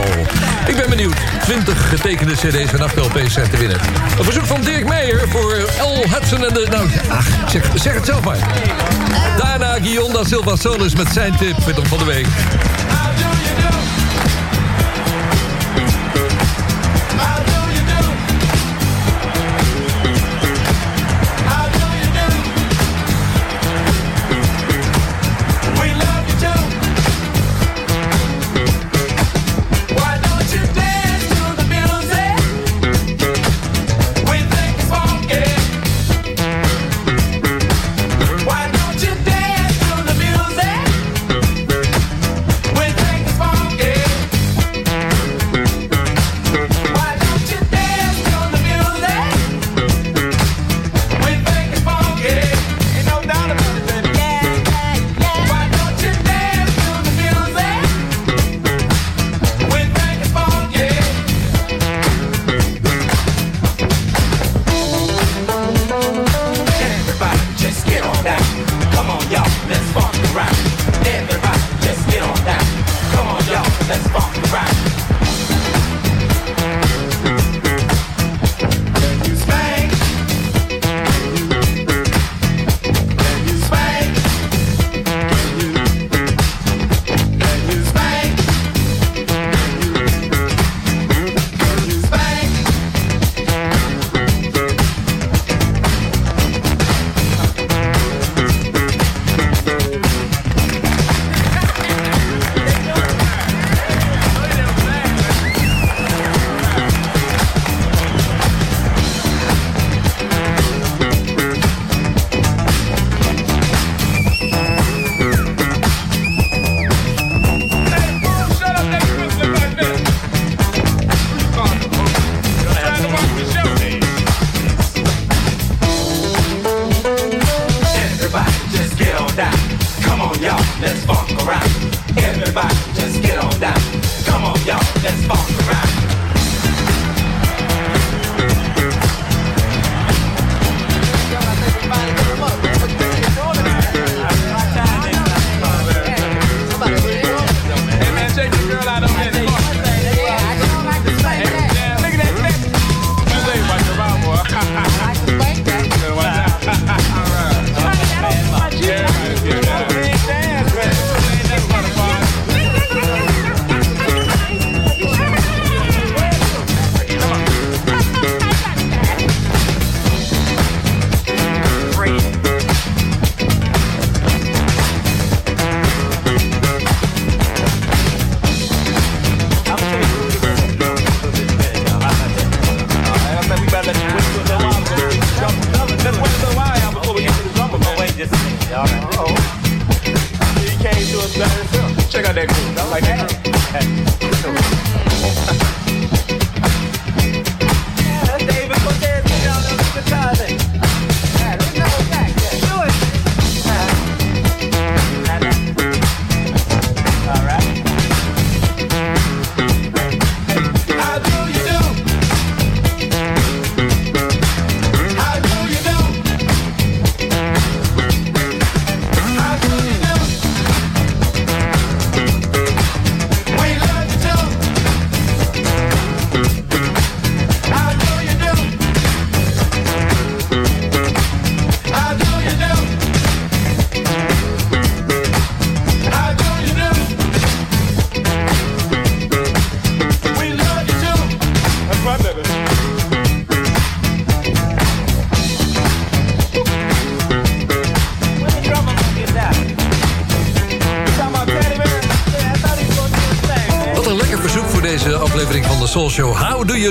Ik 0.67 0.75
ben 0.75 0.89
benieuwd. 0.89 1.15
20 1.41 1.89
getekende 1.89 2.33
cd's 2.33 2.73
en 2.73 2.81
aftelp's 2.81 3.33
zijn 3.33 3.49
te 3.49 3.57
winnen. 3.57 3.79
Een 4.17 4.23
verzoek 4.23 4.45
van 4.45 4.61
Dirk 4.61 4.87
Meijer 4.87 5.29
voor 5.29 5.55
L. 5.79 6.09
Hudson 6.09 6.45
en 6.45 6.53
de... 6.53 6.67
Nou, 6.69 6.89
ach, 7.09 7.27
zeg, 7.49 7.71
zeg 7.75 7.93
het 7.93 8.05
zelf 8.05 8.23
maar. 8.23 8.37
Daarna 9.37 9.73
Guillaume 9.73 10.13
da 10.13 10.23
Silva 10.23 10.55
Solis 10.55 10.95
met 10.95 11.07
zijn 11.13 11.37
tip 11.37 11.55
van 11.87 11.97
de 11.97 12.05
week. 12.05 12.27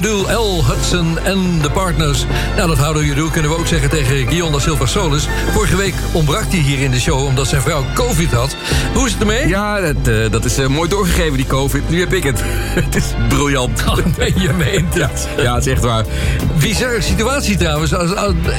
Do, 0.01 0.26
L. 0.32 0.64
Hudson 0.64 1.18
en 1.18 1.59
de 1.62 1.70
partners. 1.70 2.24
Nou, 2.57 2.68
dat 2.68 2.78
you 2.78 3.14
do 3.14 3.28
kunnen 3.28 3.51
we 3.51 3.57
ook 3.57 3.66
zeggen 3.66 3.90
tegen 3.90 4.26
Guillaume 4.26 4.53
da 4.53 4.59
Silva 4.59 4.86
Solis. 4.86 5.28
Vorige 5.53 5.76
week 5.76 5.95
ontbrak 6.12 6.45
hij 6.49 6.59
hier 6.59 6.78
in 6.78 6.90
de 6.90 7.01
show 7.01 7.24
omdat 7.24 7.47
zijn 7.47 7.62
vrouw 7.62 7.84
COVID 7.95 8.32
had. 8.32 8.57
Hoe 8.95 9.07
is 9.07 9.12
het 9.12 9.20
ermee? 9.20 9.49
Ja, 9.49 9.80
dat, 9.80 10.09
eh, 10.09 10.30
dat 10.30 10.45
is 10.45 10.59
eh, 10.59 10.66
mooi 10.66 10.88
doorgegeven, 10.88 11.36
die 11.36 11.47
COVID. 11.47 11.88
Nu 11.88 12.01
heb 12.01 12.12
ik 12.12 12.24
het. 12.24 12.40
het 12.84 12.95
is 12.95 13.05
briljant. 13.28 13.84
Oh, 13.88 13.97
nee, 14.18 14.32
je 14.36 14.53
meent 14.53 14.95
Ja, 14.95 15.11
ja, 15.36 15.55
het 15.55 15.66
is 15.66 15.72
echt 15.72 15.82
waar. 15.82 16.05
Bizarre 16.65 17.01
situatie 17.01 17.57
trouwens. 17.57 17.95
Als, 17.95 18.11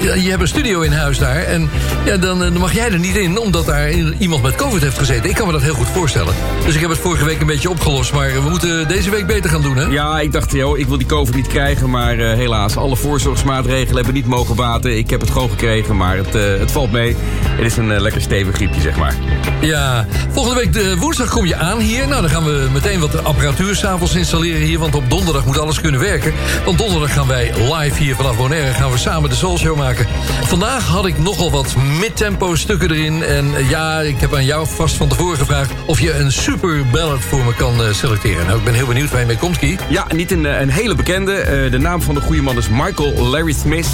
je 0.02 0.30
hebt 0.30 0.42
een 0.42 0.48
studio 0.48 0.82
in 0.82 0.92
huis 0.92 1.18
daar. 1.18 1.44
En 1.44 1.70
ja, 2.06 2.18
dan, 2.18 2.44
eh, 2.44 2.52
mag 2.52 2.74
jij 2.74 2.92
er 2.92 3.00
niet 3.00 3.16
in, 3.16 3.38
omdat 3.38 3.66
daar 3.66 3.92
iemand 4.20 4.44
met 4.44 4.56
COVID 4.56 4.82
heeft 4.82 4.98
gezeten. 4.98 5.30
Ik 5.30 5.36
kan 5.36 5.46
me 5.46 5.52
dat 5.52 5.62
heel 5.62 5.74
goed 5.74 5.88
voorstellen. 5.88 6.34
Dus 6.66 6.76
ik 6.76 6.82
heb 6.82 6.90
het 6.90 7.00
vorige 7.00 7.26
week 7.26 7.42
een 7.42 7.48
beetje 7.48 7.70
opgelost. 7.70 8.14
Maar 8.14 8.34
we 8.34 8.50
moeten 8.50 8.88
deze 8.88 9.10
week 9.10 9.28
beter 9.28 9.50
gaan 9.50 9.62
doen, 9.62 9.78
hè? 9.78 9.86
Ja, 9.86 10.20
ik 10.20 10.32
dacht, 10.32 10.52
joh, 10.52 10.78
ik 10.78 10.88
wil 10.88 10.98
die 10.98 11.08
COVID 11.08 11.36
niet 11.36 11.48
krijgen. 11.48 11.90
Maar 11.90 12.20
eh, 12.20 12.38
helaas, 12.38 12.78
alle 12.78 12.96
voorzorgsmaatregelen 12.96 13.96
hebben 13.96 14.14
niet 14.14 14.26
mogen 14.26 14.56
baten. 14.56 14.98
Ik 14.98 15.10
heb 15.10 15.22
het 15.22 15.30
gewoon 15.30 15.50
gekregen, 15.50 15.98
maar 15.98 16.18
het, 16.18 16.36
eh, 16.36 16.42
het 16.60 16.72
valt 16.72 16.92
mee. 16.92 17.16
Het 17.50 17.66
is 17.66 17.78
een 17.78 18.02
lekker 18.02 18.22
stevig 18.22 18.56
griepje, 18.56 18.82
zeg 18.82 18.98
maar. 18.98 19.16
Ja, 19.62 20.06
volgende 20.32 20.60
week 20.60 20.74
de 20.74 20.98
woensdag 20.98 21.30
kom 21.30 21.46
je 21.46 21.56
aan 21.56 21.80
hier. 21.80 22.08
Nou, 22.08 22.22
dan 22.22 22.30
gaan 22.30 22.44
we 22.44 22.68
meteen 22.74 23.00
wat 23.00 23.24
apparatuur 23.24 23.76
s'avonds 23.76 24.16
installeren 24.16 24.62
hier. 24.62 24.80
Want 24.80 24.96
op 24.96 25.10
donderdag 25.10 25.46
moet 25.46 25.60
alles 25.60 25.82
kunnen 25.82 26.00
werken. 26.00 26.34
Want 26.66 26.78
donderdag 26.78 27.14
gaan 27.14 27.28
wij 27.28 27.54
live 27.74 28.04
hier 28.04 28.16
vanaf 28.16 28.38
Bonaire... 28.38 28.74
gaan 28.74 28.92
we 28.92 28.98
samen 28.98 29.30
de 29.30 29.36
Soul 29.36 29.58
Show 29.58 29.78
maken. 29.78 30.08
Vandaag 30.44 30.88
had 30.88 31.06
ik 31.06 31.18
nogal 31.18 31.52
wat 31.52 31.76
midtempo 32.00 32.56
stukken 32.56 32.92
erin. 32.92 33.24
En 33.24 33.56
eh, 33.56 33.70
ja, 33.70 34.00
ik 34.00 34.20
heb 34.20 34.34
aan 34.34 34.46
jou 34.46 34.68
vast 34.68 34.96
van 34.96 35.08
tevoren 35.08 35.38
gevraagd... 35.38 35.72
of 35.86 36.00
je 36.00 36.14
een 36.14 36.32
super 36.32 36.86
ballad 36.92 37.20
voor 37.20 37.46
me 37.46 37.54
kan 37.54 37.84
eh, 37.84 37.94
selecteren. 37.94 38.46
Nou, 38.46 38.58
ik 38.58 38.64
ben 38.64 38.74
heel 38.74 38.88
benieuwd 38.88 39.12
waar 39.12 39.20
je 39.20 39.26
mee 39.26 39.38
komt, 39.38 39.58
Kie. 39.58 39.78
Ja, 39.90 40.08
niet 40.16 40.32
een, 40.32 40.46
eh, 40.46 40.60
een 40.60 40.70
hele 40.70 40.96
bekende. 40.96 41.68
De 41.72 41.78
naam 41.78 42.02
van 42.02 42.16
de 42.16 42.22
goede 42.22 42.42
man 42.42 42.58
is 42.58 42.70
Michael 42.70 43.28
Larry 43.28 43.54
Smith. 43.54 43.88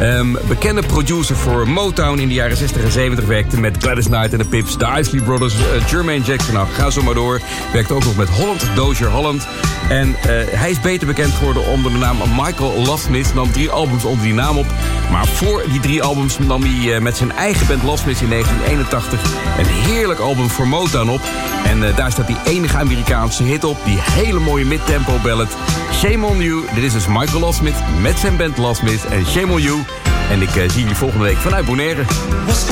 Ehm, 0.00 0.32
bekende 0.48 0.82
producer 0.82 1.36
voor 1.36 1.68
Motown 1.68 2.18
in 2.18 2.28
de 2.28 2.34
jaren 2.34 2.56
60 2.56 2.82
en 2.82 2.92
70. 2.92 3.24
Werkte 3.24 3.60
met 3.60 3.76
Gladys 3.78 4.06
Knight 4.06 4.32
en 4.32 4.38
de 4.38 4.44
Pips, 4.44 4.78
de 4.78 4.84
Isley 4.98 5.22
Brothers, 5.22 5.54
eh, 5.54 5.88
Jermaine 5.88 6.24
Jackson. 6.24 6.54
Nou, 6.54 6.68
ga 6.72 6.90
zo 6.90 7.02
maar 7.02 7.14
door. 7.14 7.40
Werkte 7.72 7.94
ook 7.94 8.04
nog 8.04 8.16
met 8.16 8.28
Holland, 8.28 8.70
Dozier 8.74 9.08
Holland. 9.08 9.46
En 9.88 10.16
eh, 10.22 10.28
hij 10.50 10.70
is 10.70 10.80
beter 10.80 11.06
bekend 11.06 11.32
geworden 11.32 11.66
onder 11.66 11.92
de 11.92 11.98
naam 11.98 12.16
Michael 12.36 12.82
Lofsmith. 12.84 13.34
Nam 13.34 13.52
drie 13.52 13.70
albums 13.70 14.04
onder 14.04 14.24
die 14.24 14.34
naam 14.34 14.58
op. 14.58 14.66
Maar 15.10 15.26
voor 15.26 15.62
die 15.70 15.80
drie 15.80 16.02
albums 16.02 16.38
nam 16.38 16.62
hij 16.62 16.94
eh, 16.94 17.00
met 17.00 17.16
zijn 17.16 17.32
eigen 17.32 17.66
band 17.66 17.82
Lofsmith 17.82 18.20
in 18.20 18.28
1981 18.28 19.20
een 19.58 19.66
heerlijk 19.66 20.20
album 20.20 20.48
voor 20.48 20.68
Motown 20.68 21.08
op. 21.08 21.20
En 21.64 21.94
daar 21.96 22.12
staat 22.12 22.26
die 22.26 22.36
enige 22.44 22.76
Amerikaanse 22.76 23.42
hit 23.42 23.64
op. 23.64 23.76
Die 23.84 23.98
hele 24.00 24.38
mooie 24.38 24.64
midtempo 24.64 25.18
ballad. 25.22 25.56
Shame 25.92 26.26
on 26.26 26.38
You. 26.38 26.64
Dit 26.74 26.84
is 26.84 26.92
dus 26.92 27.06
Michael 27.06 27.40
Lofsmith 27.40 27.76
met 28.00 28.18
zijn 28.18 28.36
band 28.36 28.58
Lofsmith. 28.58 29.04
En 29.04 29.26
Shame 29.26 29.52
on 29.52 29.62
You. 29.62 29.82
En 30.30 30.42
ik 30.42 30.50
zie 30.50 30.80
jullie 30.80 30.96
volgende 30.96 31.24
week 31.24 31.36
vanuit 31.36 31.66
Bonaire. 31.66 32.04
What's 32.46 32.66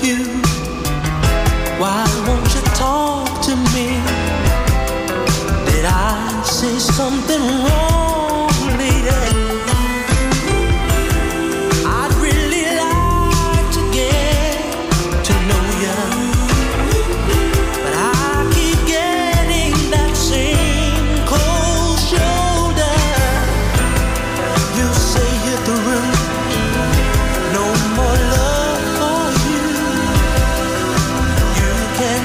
you? 0.00 0.51
Why 1.82 2.06
won't 2.28 2.54
you 2.54 2.60
talk 2.76 3.42
to 3.42 3.56
me? 3.74 3.88
Did 5.66 5.84
I 5.84 6.40
say 6.44 6.78
something 6.78 7.42
wrong, 7.64 8.78
lady? 8.78 9.41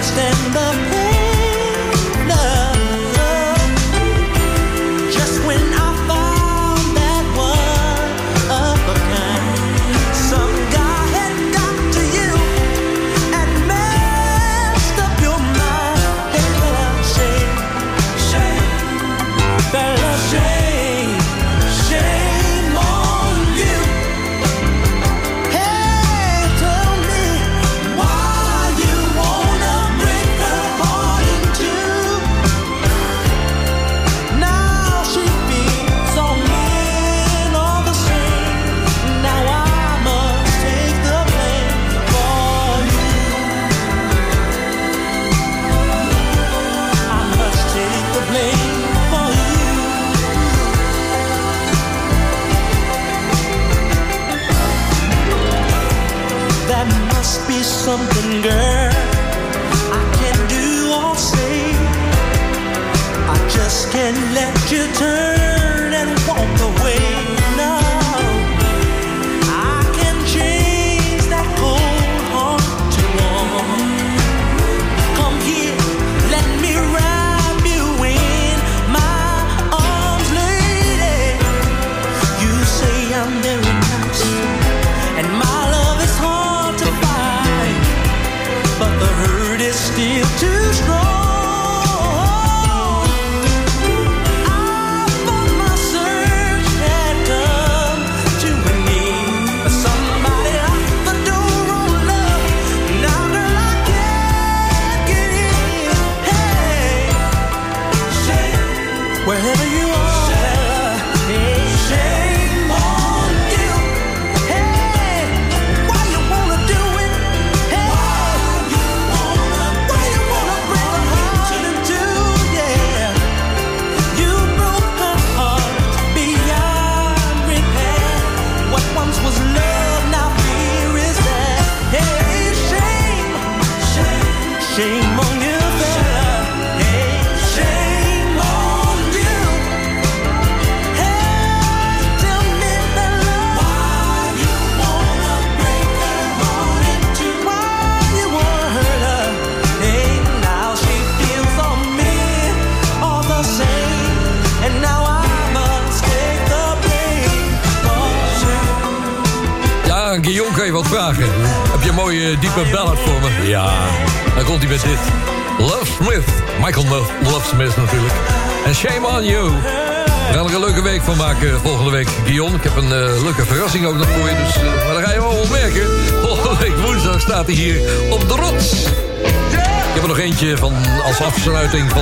You 0.08 0.14
can't 0.14 0.36
stand 0.36 0.92
the 0.92 0.97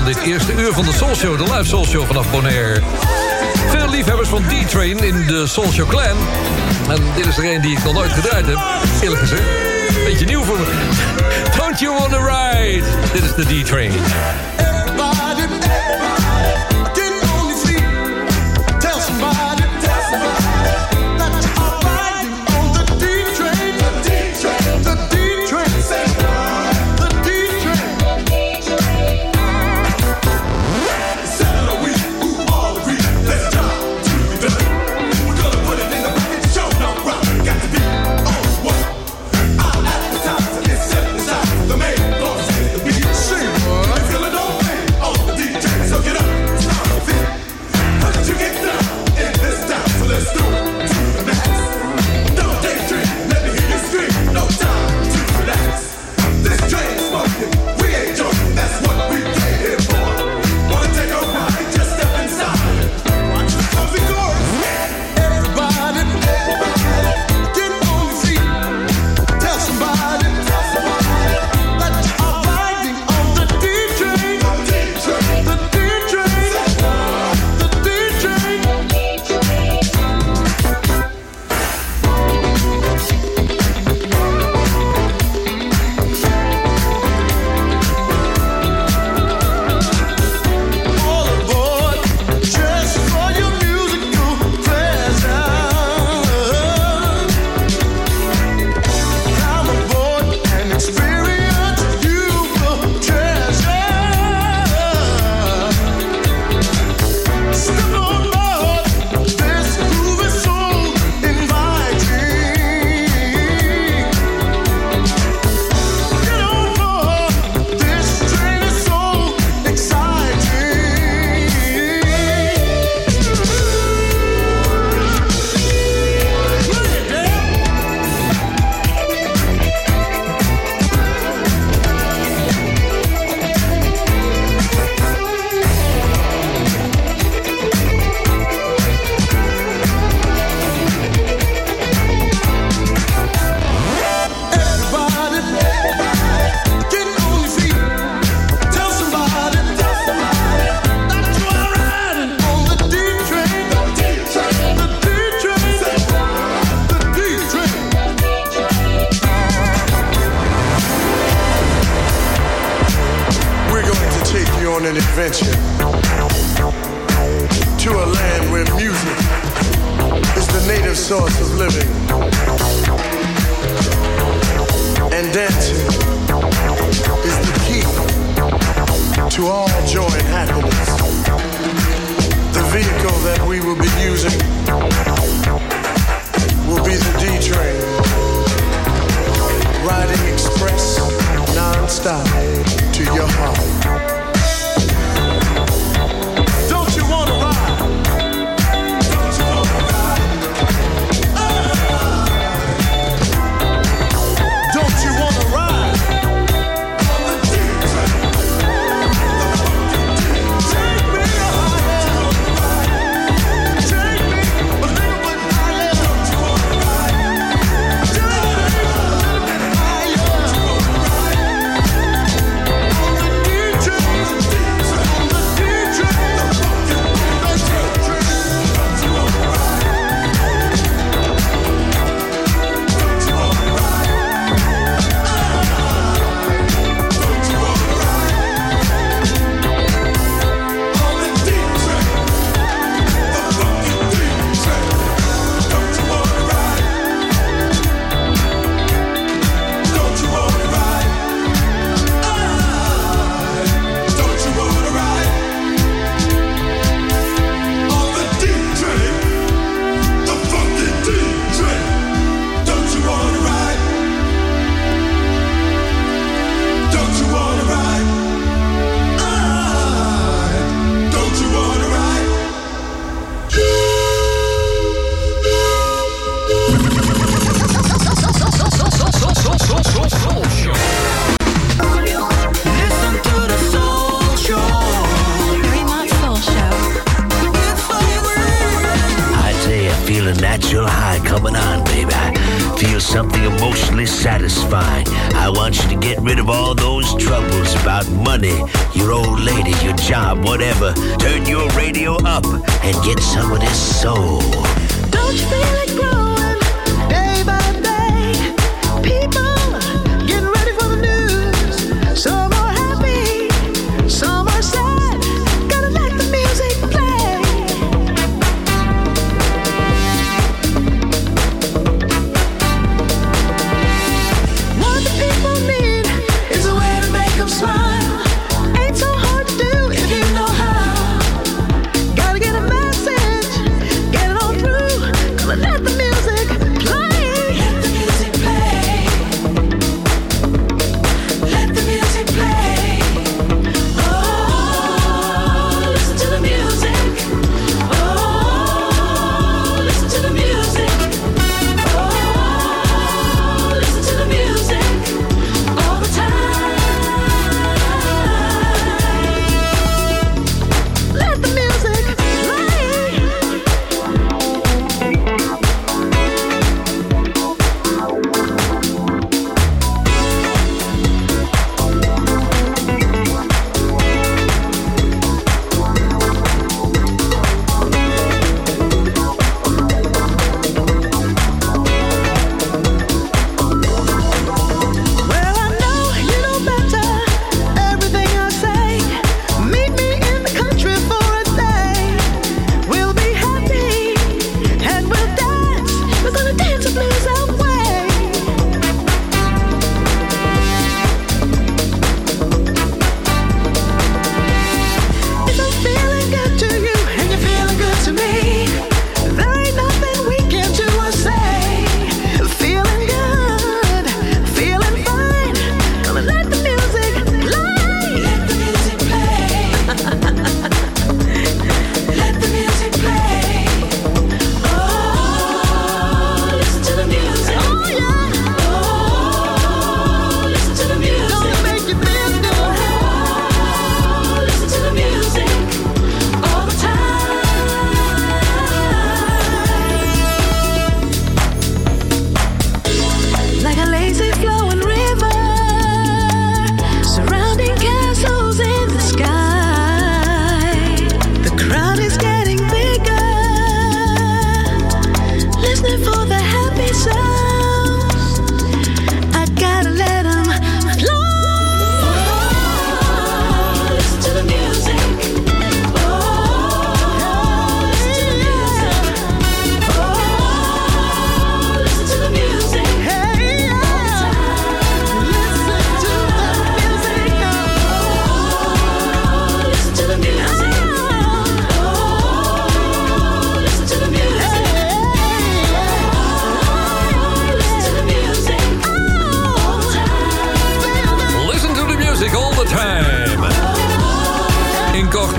dit 0.06 0.18
eerste 0.24 0.54
uur 0.54 0.74
van 0.74 0.86
de 0.86 0.94
Soul 0.94 1.16
Show. 1.16 1.38
De 1.38 1.44
live 1.44 1.64
Soul 1.64 1.86
Show 1.86 2.06
vanaf 2.06 2.32
Bonaire. 2.32 2.82
Veel 3.70 3.90
liefhebbers 3.90 4.30
van 4.30 4.44
D-Train 4.48 4.98
in 4.98 5.28
de 5.28 5.48
Soul 5.48 5.72
Show 5.72 5.90
Clan. 5.90 6.18
En 6.90 7.04
dit 7.16 7.26
is 7.26 7.38
er 7.38 7.54
een 7.54 7.62
die 7.62 7.72
ik 7.78 7.84
nog 7.84 7.94
nooit 7.94 8.12
gedraaid 8.12 8.46
heb. 8.46 8.58
Eerlijk 9.02 9.22
gezegd. 9.22 9.42
Beetje 10.04 10.26
nieuw 10.26 10.44
voor 10.44 10.58
me. 10.58 10.66
Don't 11.58 11.80
you 11.80 11.98
wanna 12.00 12.18
ride? 12.18 12.84
Dit 13.14 13.24
is 13.24 13.34
de 13.36 13.62
D-Train. 13.62 13.92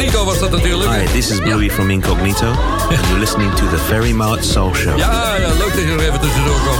Incognito 0.07 0.33
was 0.33 0.51
dat 0.51 0.51
natuurlijk. 0.51 0.91
Hi, 0.91 1.05
this 1.13 1.31
is 1.31 1.41
Bluey 1.41 1.71
from 1.71 1.91
Incognito. 1.91 2.47
And 2.47 3.07
you're 3.07 3.19
listening 3.19 3.55
to 3.55 3.69
the 3.69 3.79
Ferry 3.79 4.13
Mart 4.13 4.45
Soul 4.45 4.75
Show. 4.75 4.97
Ja, 4.99 5.37
ja, 5.37 5.49
leuk 5.49 5.75
dat 5.75 5.85
je 5.85 5.93
er 5.93 6.01
even 6.01 6.21
tussendoor 6.21 6.61
kwam. 6.61 6.79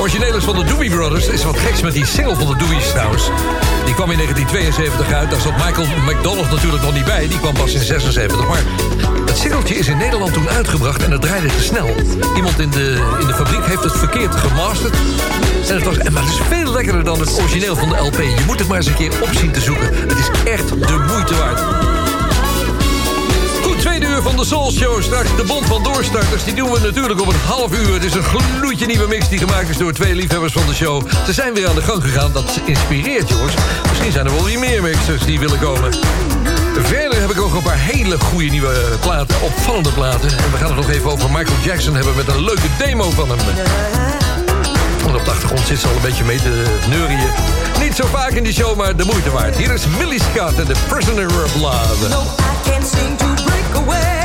Origineel 0.00 0.36
is 0.36 0.44
van 0.44 0.56
de 0.56 0.64
Doobie 0.64 0.90
Brothers. 0.90 1.26
Er 1.26 1.32
is 1.32 1.44
wat 1.44 1.58
geks 1.58 1.82
met 1.82 1.92
die 1.92 2.06
single 2.06 2.36
van 2.36 2.46
de 2.46 2.56
Doobies 2.56 2.88
trouwens. 2.88 3.22
Die 3.84 3.94
kwam 3.94 4.10
in 4.10 4.16
1972 4.16 5.12
uit. 5.12 5.30
Daar 5.30 5.40
zat 5.40 5.56
Michael 5.56 5.86
McDonald 6.06 6.50
natuurlijk 6.50 6.82
nog 6.82 6.94
niet 6.94 7.04
bij. 7.04 7.28
Die 7.28 7.38
kwam 7.38 7.54
pas 7.54 7.72
in 7.72 7.80
76. 7.80 8.48
Maar 8.48 8.62
het 9.26 9.38
singeltje 9.38 9.74
is 9.74 9.88
in 9.88 9.96
Nederland 9.96 10.32
toen 10.32 10.48
uitgebracht 10.48 11.04
en 11.04 11.10
het 11.10 11.20
draaide 11.20 11.46
te 11.46 11.62
snel. 11.62 11.88
Iemand 12.36 12.58
in 12.58 12.70
de, 12.70 13.16
in 13.20 13.26
de 13.26 13.34
fabriek 13.34 13.64
heeft 13.66 13.84
het 13.84 13.96
verkeerd 13.96 14.34
gemasterd. 14.34 14.94
En 15.68 15.74
het 15.74 15.84
was, 15.84 15.96
maar 15.96 16.22
het 16.22 16.32
is 16.32 16.40
veel 16.48 16.72
lekkerder 16.72 17.04
dan 17.04 17.20
het 17.20 17.38
origineel 17.40 17.76
van 17.76 17.88
de 17.88 17.96
LP. 17.96 18.18
Je 18.18 18.44
moet 18.46 18.58
het 18.58 18.68
maar 18.68 18.76
eens 18.76 18.86
een 18.86 18.94
keer 18.94 19.12
opzien 19.22 19.50
te 19.50 19.60
zoeken. 19.60 19.88
Het 20.08 20.18
is 20.18 20.50
echt 20.52 20.68
de 20.68 21.04
moeite 21.08 21.34
waard. 21.34 21.60
Tweede 23.78 24.06
uur 24.06 24.22
van 24.22 24.36
de 24.36 24.44
Soul 24.44 24.70
Show. 24.72 25.02
Straks 25.02 25.36
de 25.36 25.44
Bond 25.44 25.66
van 25.66 25.82
Doorstarters. 25.82 26.44
Die 26.44 26.54
doen 26.54 26.70
we 26.70 26.80
natuurlijk 26.80 27.20
op 27.20 27.26
een 27.26 27.40
half 27.46 27.78
uur. 27.78 27.92
Het 27.92 28.04
is 28.04 28.14
een 28.14 28.22
gloedje 28.22 28.86
nieuwe 28.86 29.06
mix 29.06 29.28
die 29.28 29.38
gemaakt 29.38 29.68
is 29.68 29.76
door 29.76 29.92
twee 29.92 30.14
liefhebbers 30.14 30.52
van 30.52 30.66
de 30.66 30.74
show. 30.74 31.08
Ze 31.26 31.32
zijn 31.32 31.54
weer 31.54 31.68
aan 31.68 31.74
de 31.74 31.82
gang 31.82 32.02
gegaan. 32.02 32.32
Dat 32.32 32.60
inspireert, 32.64 33.28
jongens. 33.28 33.54
Misschien 33.88 34.12
zijn 34.12 34.26
er 34.26 34.32
wel 34.32 34.44
weer 34.44 34.58
meer 34.58 34.82
mixers 34.82 35.24
die 35.24 35.38
willen 35.38 35.58
komen. 35.58 35.92
Verder 36.82 37.20
heb 37.20 37.30
ik 37.30 37.40
ook 37.40 37.54
een 37.54 37.62
paar 37.62 37.78
hele 37.78 38.18
goede 38.18 38.48
nieuwe 38.48 38.74
platen. 39.00 39.42
Opvallende 39.42 39.92
platen. 39.92 40.30
En 40.30 40.50
we 40.50 40.56
gaan 40.56 40.66
het 40.66 40.76
nog 40.76 40.90
even 40.90 41.10
over 41.10 41.30
Michael 41.30 41.58
Jackson 41.62 41.94
hebben... 41.94 42.16
met 42.16 42.28
een 42.28 42.44
leuke 42.44 42.68
demo 42.78 43.10
van 43.10 43.28
hem. 43.28 43.38
Op 45.16 45.24
de 45.24 45.30
achtergrond 45.30 45.66
zit 45.66 45.78
ze 45.78 45.88
al 45.88 45.94
een 45.94 46.00
beetje 46.00 46.24
mee 46.24 46.38
te 46.38 46.64
neurien. 46.88 47.18
Niet 47.80 47.94
zo 47.94 48.06
vaak 48.06 48.30
in 48.30 48.42
die 48.42 48.52
show, 48.52 48.76
maar 48.76 48.96
de 48.96 49.04
moeite 49.04 49.30
waard. 49.30 49.56
Hier 49.56 49.70
is 49.70 49.86
Millie 49.86 50.20
Scott 50.20 50.58
en 50.58 50.66
The 50.66 50.76
Prisoner 50.88 51.44
of 51.44 51.54
Love. 51.54 52.08
No, 52.08 52.22
I 52.22 52.70
can't 52.70 52.86
seem 52.86 53.16
to 53.16 53.44
break 53.44 53.86
away 53.86 54.17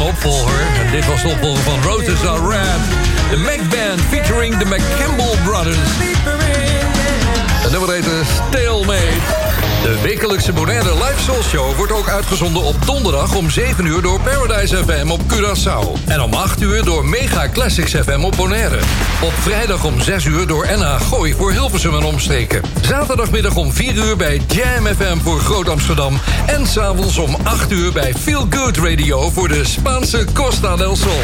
opvolger. 0.00 0.60
En 0.78 0.90
dit 0.90 1.06
was 1.06 1.22
de 1.22 1.28
opvolger 1.28 1.62
van 1.62 1.82
Roses 1.82 2.26
Are 2.26 2.48
Red. 2.48 2.80
De 3.30 3.36
Mac 3.36 3.58
Band 3.58 4.00
featuring 4.00 4.56
de 4.56 4.64
McCampbell 4.64 5.36
Brothers. 5.44 5.78
Het 7.62 7.70
nummer 7.70 7.90
heet 7.90 8.06
eh, 8.06 8.12
Stalemate. 8.50 9.41
De 9.82 10.00
wekelijkse 10.02 10.52
Bonaire 10.52 10.94
Live 10.94 11.22
Soul 11.22 11.42
Show 11.42 11.76
wordt 11.76 11.92
ook 11.92 12.08
uitgezonden 12.08 12.62
op 12.62 12.86
donderdag 12.86 13.34
om 13.34 13.50
7 13.50 13.86
uur 13.86 14.02
door 14.02 14.20
Paradise 14.20 14.76
FM 14.76 15.10
op 15.10 15.20
Curaçao. 15.20 16.06
En 16.06 16.20
om 16.20 16.34
8 16.34 16.60
uur 16.60 16.84
door 16.84 17.04
Mega 17.04 17.48
Classics 17.48 17.94
FM 17.94 18.24
op 18.24 18.36
Bonaire. 18.36 18.78
Op 19.22 19.32
vrijdag 19.32 19.84
om 19.84 20.00
6 20.00 20.24
uur 20.24 20.46
door 20.46 20.66
NH 20.76 21.00
Gooi 21.00 21.34
voor 21.34 21.52
Hilversum 21.52 21.94
en 21.94 22.04
omstreken. 22.04 22.62
Zaterdagmiddag 22.80 23.56
om 23.56 23.72
4 23.72 23.94
uur 23.94 24.16
bij 24.16 24.40
Jam 24.48 24.86
FM 24.86 25.18
voor 25.18 25.40
Groot 25.40 25.68
Amsterdam. 25.68 26.18
En 26.46 26.66
s'avonds 26.66 27.18
om 27.18 27.36
8 27.42 27.72
uur 27.72 27.92
bij 27.92 28.14
Feel 28.14 28.46
Good 28.50 28.76
Radio 28.76 29.30
voor 29.30 29.48
de 29.48 29.64
Spaanse 29.64 30.26
Costa 30.32 30.76
del 30.76 30.96
Sol. 30.96 31.20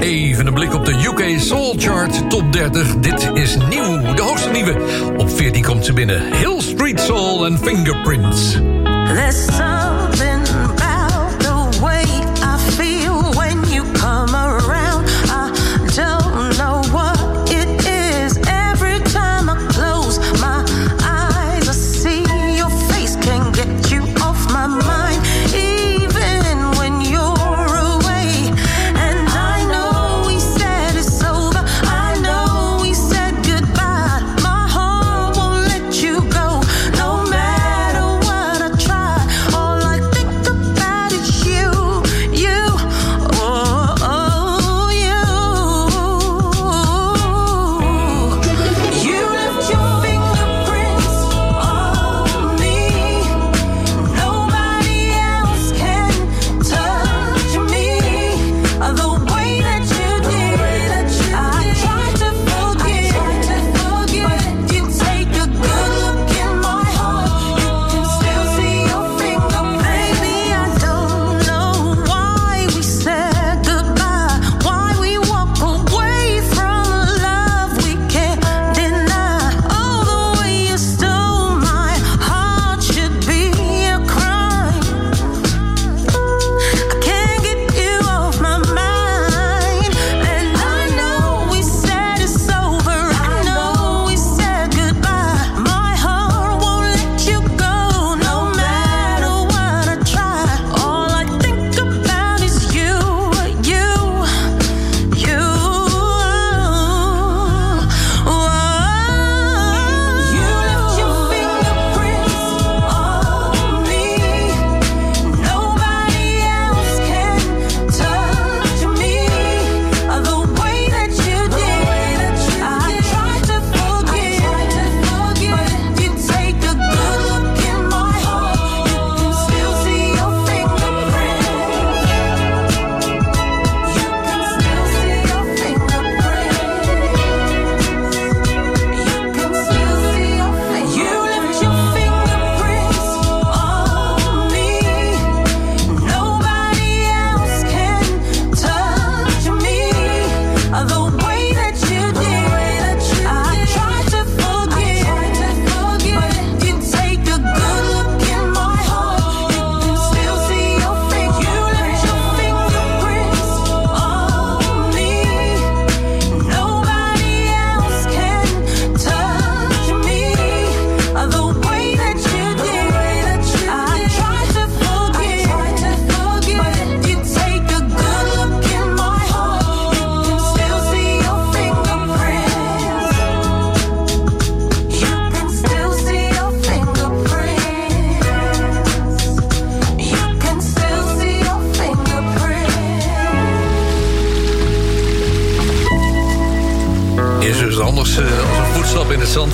Even 0.00 0.46
een 0.46 0.54
blik 0.54 0.74
op 0.74 0.84
de 0.84 0.92
UK 0.92 1.40
Soul 1.40 1.74
Chart 1.78 2.30
Top 2.30 2.52
30. 2.52 2.94
Dit 2.96 3.30
is 3.34 3.56
nieuw, 3.68 4.14
de 4.14 4.22
hoogste 4.22 4.50
nieuwe. 4.50 4.76
Op 5.16 5.30
14 5.30 5.61
komt 5.62 5.84
ze 5.84 5.92
binnen. 5.92 6.34
Hill 6.34 6.60
Street 6.60 7.00
Soul 7.00 7.46
en 7.46 7.58
Fingerprints. 7.58 8.60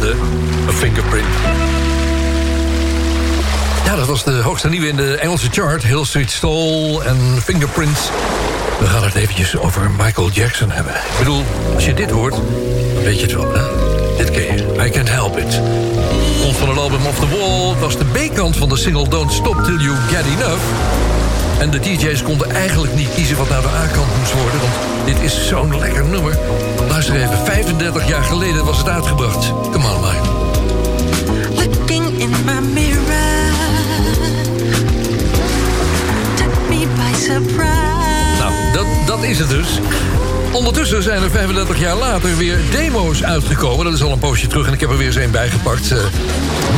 Een 0.00 0.74
fingerprint. 0.74 1.26
Ja, 3.84 3.96
dat 3.96 4.06
was 4.06 4.24
de 4.24 4.32
hoogste 4.32 4.68
nieuwe 4.68 4.88
in 4.88 4.96
de 4.96 5.16
Engelse 5.16 5.48
chart. 5.50 5.82
Hill 5.82 6.04
Street 6.04 6.30
Soul 6.30 7.02
en 7.04 7.18
Fingerprints. 7.44 8.00
We 8.78 8.86
gaan 8.86 9.04
het 9.04 9.14
eventjes 9.14 9.56
over 9.56 9.90
Michael 9.90 10.30
Jackson 10.30 10.70
hebben. 10.70 10.92
Ik 10.92 11.18
bedoel, 11.18 11.44
als 11.74 11.84
je 11.84 11.94
dit 11.94 12.10
hoort, 12.10 12.34
dan 12.94 13.02
weet 13.02 13.20
je 13.20 13.26
het 13.26 13.34
wel, 13.34 13.52
hè? 13.52 13.62
Dit 14.16 14.30
ken 14.30 14.42
je. 14.42 14.86
I 14.86 14.90
Can't 14.90 15.10
Help 15.10 15.38
It. 15.38 15.60
Komt 16.42 16.56
van 16.56 16.68
het 16.68 16.78
album 16.78 17.06
Off 17.06 17.18
the 17.18 17.28
Wall. 17.28 17.74
Was 17.80 17.98
de 17.98 18.04
B-kant 18.04 18.56
van 18.56 18.68
de 18.68 18.76
single 18.76 19.08
Don't 19.08 19.32
Stop 19.32 19.64
Till 19.64 19.78
You 19.78 19.96
Get 19.96 20.24
Enough. 20.24 20.62
En 21.58 21.70
de 21.70 21.80
DJ's 21.80 22.22
konden 22.22 22.50
eigenlijk 22.50 22.94
niet 22.94 23.14
kiezen 23.14 23.36
wat 23.36 23.48
nou 23.48 23.62
de 23.62 23.68
A-kant 23.68 24.16
moest 24.18 24.32
worden... 24.32 24.60
want 24.60 24.74
dit 25.04 25.20
is 25.20 25.46
zo'n 25.46 25.78
lekker 25.78 26.04
nummer. 26.04 26.38
35 27.06 28.08
jaar 28.08 28.24
geleden 28.24 28.64
was 28.64 28.78
het 28.78 28.88
uitgebracht. 28.88 29.52
Come 29.72 29.94
on, 29.94 30.00
Mike. 30.00 30.28
Looking 31.54 32.20
in 32.20 32.30
my 32.30 32.60
mirror 32.72 33.52
Took 36.36 36.68
me 36.68 36.86
by 36.96 37.18
surprise 37.18 38.38
Nou, 38.38 38.52
dat, 38.72 38.86
dat 39.06 39.22
is 39.22 39.38
het 39.38 39.48
dus. 39.48 39.80
Ondertussen 40.52 41.02
zijn 41.02 41.22
er 41.22 41.30
35 41.30 41.80
jaar 41.80 41.96
later 41.96 42.36
weer 42.36 42.58
demo's 42.70 43.24
uitgekomen. 43.24 43.84
Dat 43.84 43.94
is 43.94 44.02
al 44.02 44.12
een 44.12 44.18
poosje 44.18 44.46
terug 44.46 44.66
en 44.66 44.72
ik 44.72 44.80
heb 44.80 44.90
er 44.90 44.96
weer 44.96 45.06
eens 45.06 45.16
een 45.16 45.30
bijgepakt. 45.30 45.90
Eh. 45.92 45.98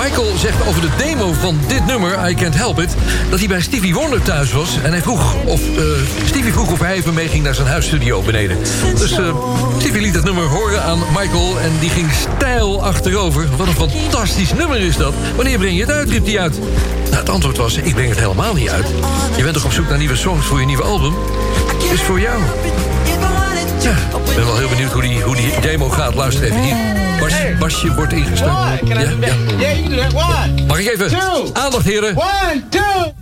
Michael 0.03 0.37
zegt 0.37 0.67
over 0.67 0.81
de 0.81 0.89
demo 0.97 1.33
van 1.33 1.59
dit 1.67 1.87
nummer, 1.87 2.31
I 2.31 2.35
Can't 2.35 2.55
Help 2.55 2.81
It... 2.81 2.95
dat 3.31 3.39
hij 3.39 3.49
bij 3.49 3.61
Stevie 3.61 3.95
Wonder 3.95 4.23
thuis 4.23 4.53
was 4.53 4.79
en 4.83 4.91
hij 4.91 5.03
vroeg 5.03 5.35
of, 5.45 5.61
eh, 5.77 5.85
Stevie 6.25 6.53
vroeg 6.53 6.73
of 6.73 6.79
hij 6.79 6.95
even 6.95 7.15
mee 7.15 7.29
ging 7.29 7.45
naar 7.45 7.55
zijn 7.55 7.67
huisstudio 7.67 8.23
beneden. 8.23 8.59
Dus 8.95 9.19
eh, 9.19 9.35
Stevie 9.79 10.01
liet 10.01 10.15
dat 10.15 10.25
nummer 10.25 10.45
horen 10.45 10.83
aan 10.83 10.99
Michael 10.99 11.61
en 11.61 11.73
die 11.81 11.91
ging 11.91 12.09
stijl 12.13 12.83
achterover. 12.83 13.49
Wat 13.57 13.67
een 13.67 13.75
fantastisch 13.75 14.53
nummer 14.53 14.81
is 14.81 14.97
dat. 14.97 15.15
Wanneer 15.37 15.59
breng 15.59 15.75
je 15.75 15.81
het 15.81 15.91
uit, 15.91 16.11
riep 16.11 16.27
hij 16.27 16.41
uit. 16.41 16.59
Nou, 17.05 17.17
het 17.17 17.29
antwoord 17.29 17.57
was, 17.57 17.77
ik 17.77 17.95
breng 17.95 18.09
het 18.09 18.19
helemaal 18.19 18.55
niet 18.55 18.71
uit. 18.71 18.87
Je 19.37 19.43
bent 19.43 19.55
toch 19.55 19.65
op 19.65 19.73
zoek 19.73 19.89
naar 19.89 19.99
nieuwe 19.99 20.17
songs 20.17 20.47
voor 20.47 20.61
je 20.61 20.67
nieuwe 20.67 20.83
album? 20.83 21.15
Is 21.93 22.03
voor 22.03 22.21
jou. 22.21 22.43
Ik 24.29 24.35
ben 24.37 24.45
wel 24.47 24.57
heel 24.57 24.69
benieuwd 24.69 24.93
hoe 24.93 25.03
die, 25.03 25.23
hoe 25.23 25.37
die 25.37 25.61
demo 25.61 25.89
gaat. 25.89 26.15
Luister 26.15 26.45
even 26.45 26.63
hier. 26.63 27.10
Basje 27.59 27.95
wordt 27.95 28.13
ingestoken. 28.13 28.55
Mag 30.67 30.79
ik 30.79 30.89
even? 30.89 31.19
Aandacht, 31.53 31.85
heren. 31.85 32.17
One, 32.17 32.63
two. 32.69 33.13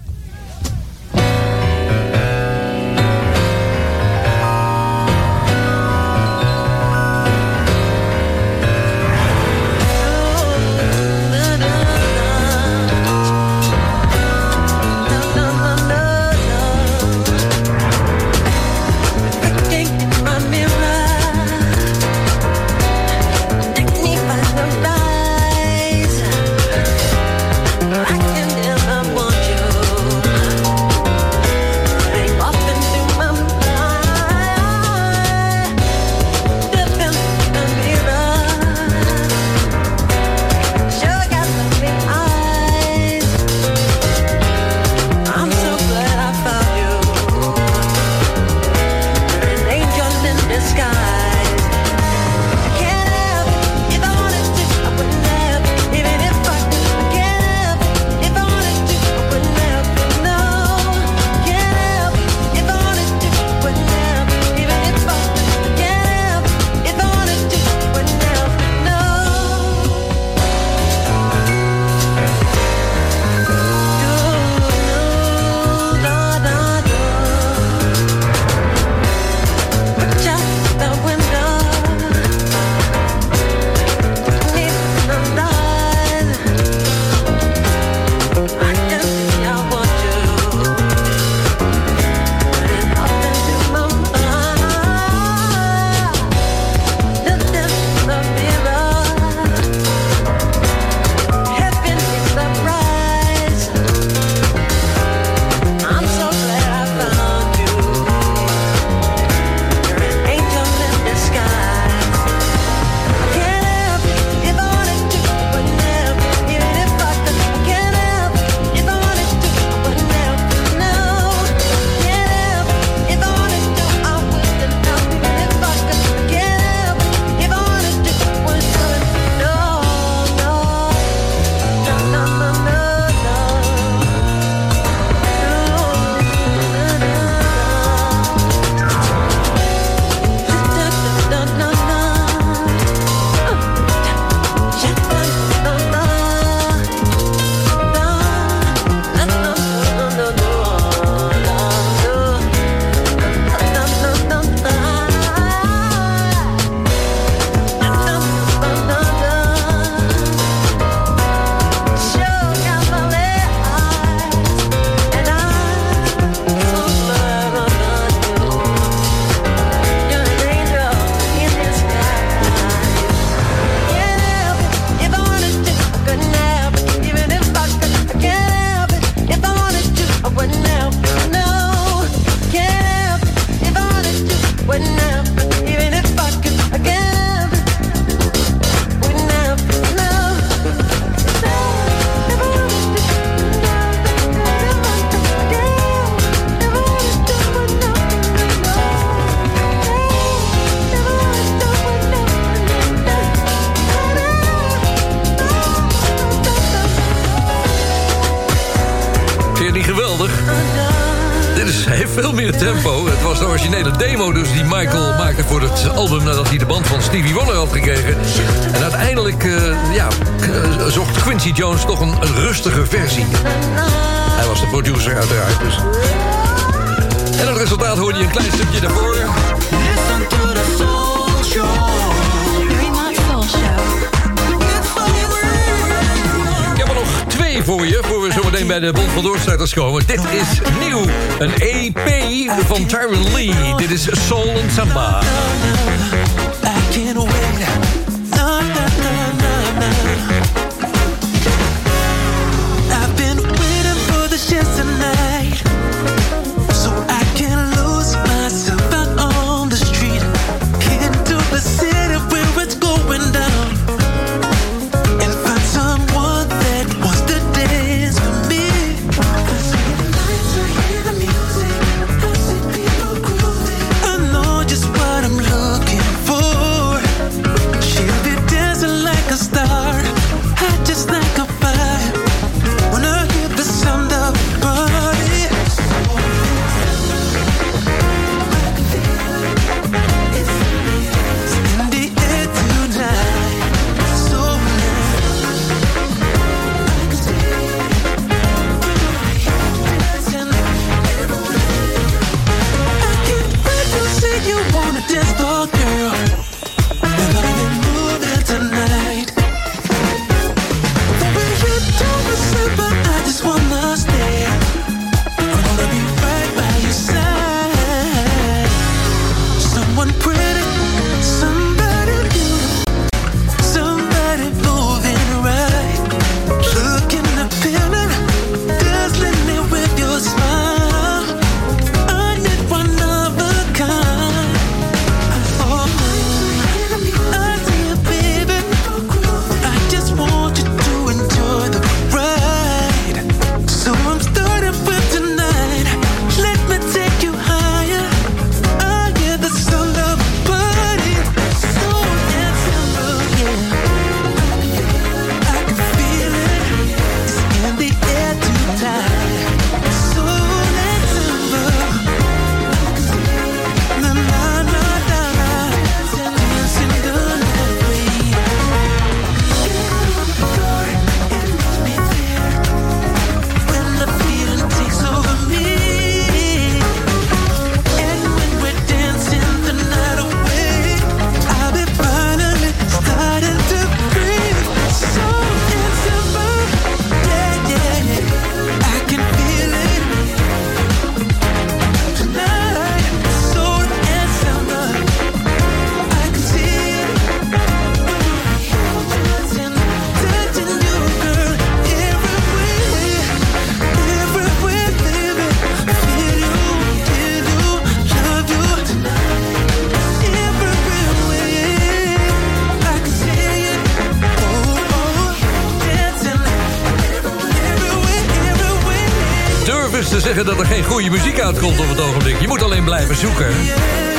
Geen 420.82 420.90
goede 420.90 421.10
muziek 421.10 421.40
uitkomt 421.40 421.80
op 421.80 421.88
het 421.88 422.00
ogenblik. 422.00 422.40
Je 422.40 422.48
moet 422.48 422.62
alleen 422.62 422.84
blijven 422.84 423.16
zoeken. 423.16 423.46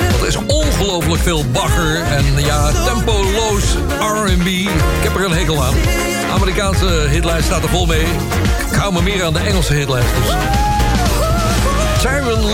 Want 0.10 0.22
er 0.22 0.27
is 0.27 0.36
ongelooflijk 0.36 1.22
veel 1.22 1.45
bagger 1.52 2.02
en 2.02 2.26
ja, 2.38 2.72
tempoloos 2.72 3.76
R&B. 3.99 4.48
Ik 4.48 4.69
heb 5.03 5.15
er 5.15 5.26
een 5.26 5.31
hekel 5.31 5.64
aan. 5.64 5.73
De 5.73 6.31
Amerikaanse 6.31 6.86
hitlijst 6.86 7.45
staat 7.45 7.64
er 7.64 7.69
vol 7.69 7.86
mee. 7.86 8.06
Ik 8.72 8.76
hou 8.76 8.94
me 8.94 9.02
meer 9.02 9.23
aan 9.23 9.34
de 9.34 9.40
Engelse 9.40 9.73
hitlijst. 9.73 10.07
Dus. 10.15 10.36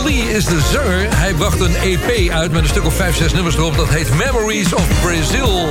Lee 0.04 0.30
is 0.30 0.46
de 0.46 0.62
zanger. 0.72 1.16
Hij 1.16 1.34
bracht 1.34 1.60
een 1.60 1.76
EP 1.76 2.30
uit 2.32 2.52
met 2.52 2.62
een 2.62 2.70
stuk 2.70 2.86
of 2.86 2.96
5, 2.96 3.16
6 3.16 3.34
nummers 3.34 3.56
erop. 3.56 3.76
Dat 3.76 3.90
heet 3.90 4.14
Memories 4.14 4.74
of 4.74 5.02
Brazil. 5.02 5.68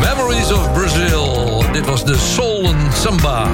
Memories 0.00 0.52
of 0.52 0.72
Brazil. 0.72 1.64
Dit 1.72 1.86
was 1.86 2.04
de 2.04 2.16
Soul 2.16 2.66
and 2.66 2.94
Samba. 2.94 3.46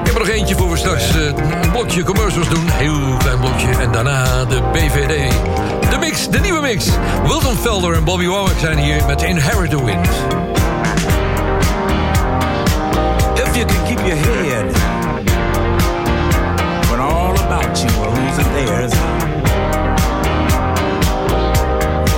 Ik 0.00 0.06
heb 0.06 0.14
er 0.14 0.20
nog 0.20 0.28
eentje 0.28 0.56
voor 0.56 0.70
we 0.70 0.76
straks 0.76 1.16
eh, 1.16 1.24
een 1.62 1.70
blokje 1.70 2.02
commercials 2.02 2.48
doen. 2.48 2.68
Heel 2.68 3.16
klein 3.18 3.40
blokje. 3.40 3.68
En 3.80 3.92
daarna 3.92 4.44
de 4.44 4.62
BVD. 4.72 5.32
De 5.90 5.98
mix, 5.98 6.28
de 6.28 6.38
nieuwe 6.38 6.60
mix. 6.60 6.86
Wilton 7.26 7.56
Felder 7.56 7.94
en 7.94 8.04
Bobby 8.04 8.26
Womack 8.26 8.58
zijn 8.60 8.78
hier 8.78 9.04
met 9.06 9.22
Inherit 9.22 9.70
the 9.70 9.84
Wind. 9.84 10.08
If 13.34 13.56
you 13.56 13.66
can 13.66 13.84
keep 13.84 13.98
your 13.98 14.18
head 14.18 14.76
when 16.90 17.00
all 17.00 17.38
about 17.38 17.82
you 17.82 17.90
are 18.02 18.10
losing 18.10 18.52
theirs, 18.52 18.92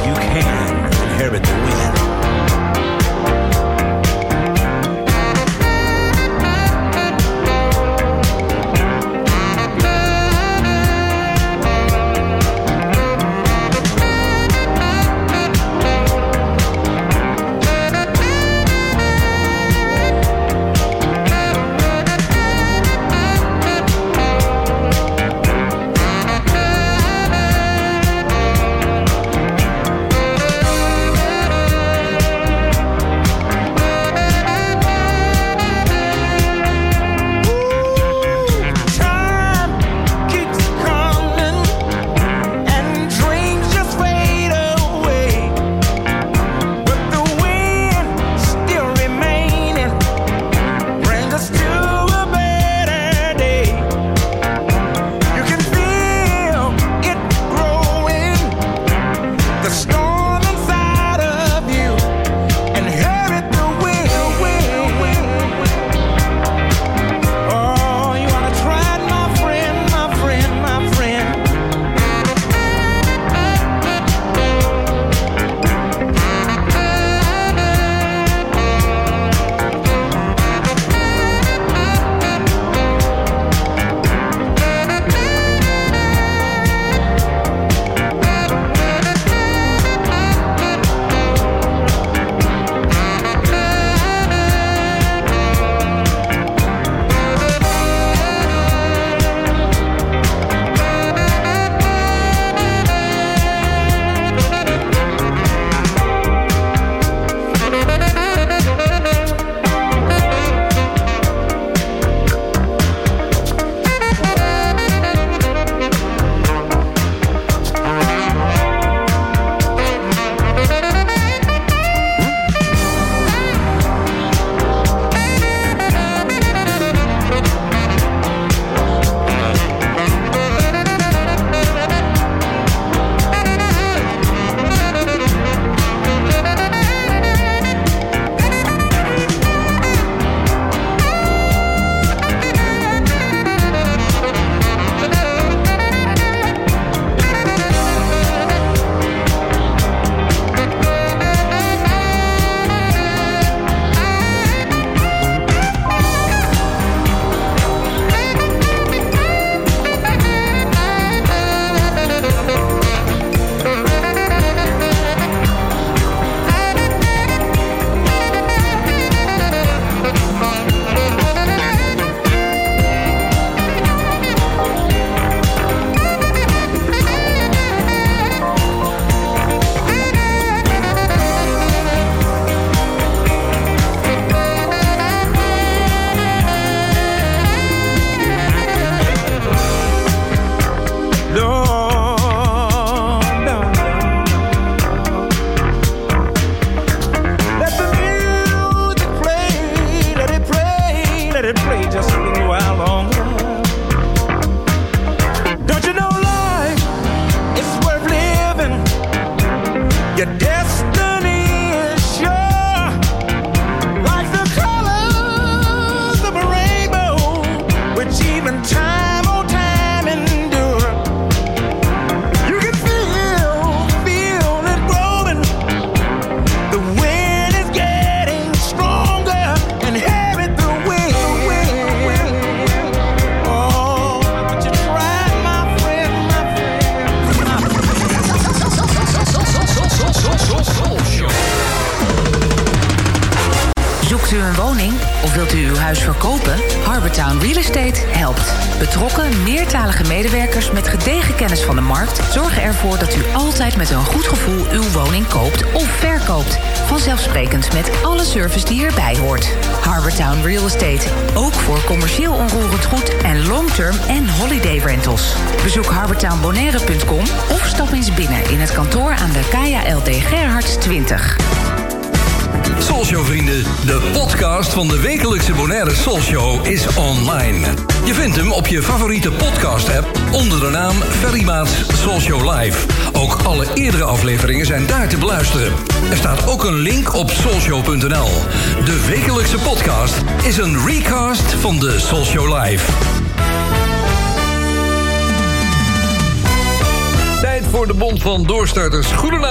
you 0.05 0.15
can 0.15 0.83
inherit 1.03 1.43
the 1.43 1.55
wind. 1.55 1.90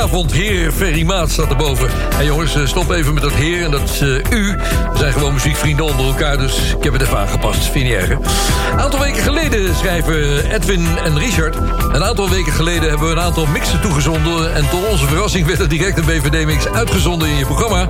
Goedenavond, 0.10 0.41
heer 0.41 0.72
Ferry 0.72 1.27
staat 1.27 1.49
erboven. 1.49 1.90
En 2.19 2.26
jongens, 2.26 2.56
eh, 2.56 2.65
stop 2.65 2.91
even 2.91 3.14
met 3.14 3.23
dat 3.23 3.34
heer 3.34 3.64
en 3.64 3.72
dat 3.72 3.99
eh, 4.02 4.07
u. 4.40 4.57
We 4.91 4.98
zijn 4.98 5.14
gewoon 5.14 5.34
muziekvrienden 5.34 5.86
onder 5.86 6.06
elkaar, 6.06 6.38
dus 6.38 6.73
ik 6.77 6.84
heb 6.84 6.94
het 6.94 7.02
even 7.02 7.18
aangepast. 7.18 7.64
Vind 7.72 7.88
je 7.88 7.95
erg? 7.95 8.10
Een 8.10 8.80
aantal 8.80 8.99
weken 8.99 9.23
geleden 9.23 9.76
schrijven 9.76 10.52
Edwin 10.52 10.88
en 11.03 11.19
Richard... 11.19 11.56
een 11.91 12.03
aantal 12.03 12.30
weken 12.30 12.52
geleden 12.52 12.90
hebben 12.90 13.07
we 13.07 13.14
een 13.14 13.22
aantal 13.22 13.45
mixen 13.45 13.81
toegezonden... 13.81 14.56
en 14.56 14.69
tot 14.69 14.88
onze 14.88 15.07
verrassing 15.07 15.45
werd 15.45 15.60
er 15.60 15.69
direct 15.69 15.98
een 15.98 16.06
BVD-mix 16.06 16.68
uitgezonden 16.68 17.27
in 17.27 17.36
je 17.36 17.45
programma. 17.45 17.88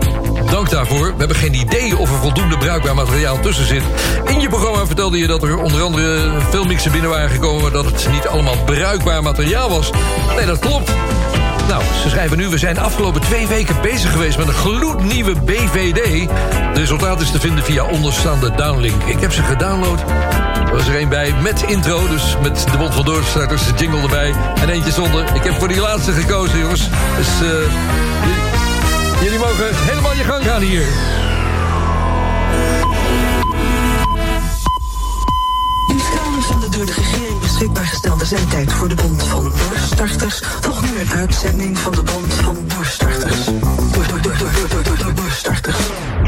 Dank 0.51 0.69
daarvoor. 0.69 1.05
We 1.05 1.17
hebben 1.17 1.37
geen 1.37 1.53
idee 1.53 1.97
of 1.97 2.11
er 2.11 2.19
voldoende 2.19 2.57
bruikbaar 2.57 2.95
materiaal 2.95 3.39
tussen 3.39 3.65
zit. 3.65 3.83
In 4.25 4.39
je 4.39 4.49
programma 4.49 4.85
vertelde 4.85 5.17
je 5.17 5.27
dat 5.27 5.43
er 5.43 5.57
onder 5.57 5.81
andere 5.81 6.31
veel 6.49 6.65
mixen 6.65 6.91
binnen 6.91 7.09
waren 7.09 7.29
gekomen... 7.29 7.73
dat 7.73 7.85
het 7.85 8.07
niet 8.11 8.27
allemaal 8.27 8.63
bruikbaar 8.65 9.23
materiaal 9.23 9.69
was. 9.69 9.91
Nee, 10.35 10.45
dat 10.45 10.59
klopt. 10.59 10.91
Nou, 11.69 11.83
ze 12.01 12.09
schrijven 12.09 12.37
nu, 12.37 12.47
we 12.47 12.57
zijn 12.57 12.73
de 12.73 12.81
afgelopen 12.81 13.21
twee 13.21 13.47
weken 13.47 13.81
bezig 13.81 14.11
geweest 14.11 14.37
met 14.37 14.47
een 14.47 14.53
gloednieuwe 14.53 15.33
BVD. 15.45 16.29
Het 16.53 16.77
resultaat 16.77 17.21
is 17.21 17.31
te 17.31 17.39
vinden 17.39 17.63
via 17.63 17.83
onderstaande 17.83 18.51
downlink. 18.55 19.03
Ik 19.03 19.19
heb 19.19 19.31
ze 19.31 19.43
gedownload. 19.43 19.99
Er 20.65 20.75
was 20.75 20.87
er 20.87 20.95
één 20.95 21.09
bij 21.09 21.33
met 21.41 21.61
intro, 21.61 22.07
dus 22.07 22.35
met 22.41 22.67
de 22.71 22.77
Bond 22.77 22.93
van 22.93 23.05
Doorstarters, 23.05 23.65
de 23.65 23.73
jingle 23.77 24.01
erbij. 24.01 24.33
En 24.61 24.69
eentje 24.69 24.91
zonder. 24.91 25.35
Ik 25.35 25.43
heb 25.43 25.53
voor 25.53 25.67
die 25.67 25.79
laatste 25.79 26.11
gekozen, 26.11 26.59
jongens. 26.59 26.89
Dus 27.17 27.27
jullie, 27.39 28.41
jullie 29.23 29.39
mogen 29.39 29.75
helemaal 29.85 30.15
je 30.15 30.23
gang 30.23 30.43
gaan 30.43 30.61
hier. 30.61 30.85
beschikbaar 37.60 37.86
gestelde 37.86 38.26
zendtijd 38.26 38.73
voor 38.73 38.88
de 38.88 38.95
Bond 38.95 39.23
van 39.23 39.44
Doorstarters. 39.44 40.41
Nog 40.65 40.81
nu 40.81 40.99
een 40.99 41.18
uitzending 41.18 41.77
van 41.77 41.91
de 41.91 42.03
Bond 42.03 42.34
van 42.34 42.57
Doorstarters. 42.68 43.45
Door, 43.45 44.07
door, 44.07 44.22
door, 44.22 44.38
door, 44.38 44.69
door, 44.69 44.84
door, 44.84 44.98
door, 44.98 45.14
doorstarters. 45.14 45.77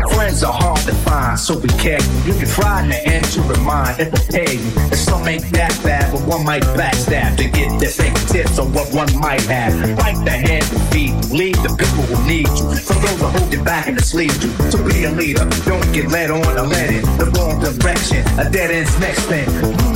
Friends 0.09 0.43
are 0.43 0.53
hard 0.53 0.85
to 0.85 0.93
find, 0.93 1.39
so 1.39 1.59
be 1.59 1.67
careful. 1.67 2.11
You 2.25 2.33
can 2.37 2.47
try 2.47 2.89
to 2.89 3.09
enter 3.09 3.41
a 3.41 3.57
mind 3.57 3.97
that 3.97 4.11
will 4.11 4.25
pay 4.29 4.55
you. 4.55 4.71
And 4.91 4.97
some 4.97 5.27
ain't 5.27 5.53
that 5.53 5.79
bad, 5.83 6.11
but 6.11 6.21
one 6.27 6.43
might 6.43 6.63
backstab 6.75 7.37
to 7.37 7.43
get 7.43 7.79
their 7.79 7.89
fake 7.89 8.19
tips 8.27 8.59
on 8.59 8.73
what 8.73 8.93
one 8.93 9.11
might 9.19 9.45
have. 9.47 9.73
Bite 9.95 10.23
the 10.25 10.31
hand 10.31 10.65
to 10.71 10.79
feed 10.91 11.13
you, 11.25 11.37
lead 11.37 11.55
the 11.55 11.69
people 11.79 12.03
who 12.09 12.17
need 12.27 12.47
you. 12.47 12.65
For 12.75 12.93
those 12.93 13.19
who 13.19 13.27
hold 13.27 13.53
you 13.53 13.63
back 13.63 13.87
and 13.87 13.97
the 13.97 14.03
sleeve 14.03 14.35
you. 14.43 14.51
To 14.71 14.77
be 14.83 15.05
a 15.05 15.11
leader, 15.11 15.47
don't 15.65 15.93
get 15.93 16.09
led 16.09 16.29
on 16.29 16.43
or 16.57 16.67
led 16.67 16.89
in 16.89 17.03
the 17.17 17.27
wrong 17.35 17.59
direction. 17.61 18.25
A 18.37 18.49
dead 18.49 18.71
end's 18.71 18.99
next 18.99 19.23
thing. 19.31 19.45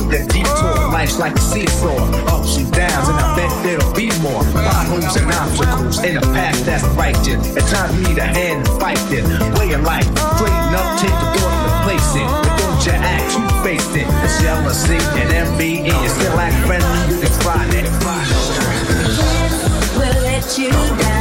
The 0.08 0.24
detour, 0.32 0.92
life's 0.92 1.18
like 1.18 1.25
a 1.34 1.40
seesaw, 1.40 1.96
ups 2.28 2.58
and 2.58 2.70
downs, 2.72 3.08
and 3.08 3.18
I 3.18 3.34
bet 3.36 3.50
there'll 3.64 3.94
be 3.94 4.10
more 4.20 4.44
potholes 4.52 5.16
and 5.16 5.32
obstacles 5.32 6.04
in 6.04 6.16
a 6.18 6.20
path 6.20 6.64
that's 6.64 6.84
righteous. 6.94 7.56
At 7.56 7.64
times 7.72 7.96
you 7.96 8.08
need 8.08 8.18
a 8.18 8.26
hand 8.26 8.66
to 8.66 8.72
fight 8.78 9.00
it. 9.10 9.24
Way 9.58 9.72
of 9.72 9.82
life, 9.82 10.06
straighten 10.36 10.74
up, 10.76 11.00
take 11.00 11.10
the 11.10 11.28
door 11.40 11.50
and 11.50 11.64
replace 11.72 12.14
it. 12.14 12.28
But 12.28 12.52
don't 12.58 12.86
you 12.86 12.92
act, 12.92 13.32
you 13.34 13.46
face 13.64 13.90
it. 13.96 14.06
It's 14.24 14.42
jealousy 14.42 15.00
and 15.18 15.32
envy, 15.32 15.78
and 15.78 15.86
you 15.86 16.08
still 16.08 16.38
act 16.38 16.66
friendly, 16.66 17.14
you 17.14 17.20
can 17.22 17.32
try 17.40 17.64
that. 17.66 17.86
will 19.98 20.22
let 20.22 20.58
you 20.58 20.70
down. 21.02 21.15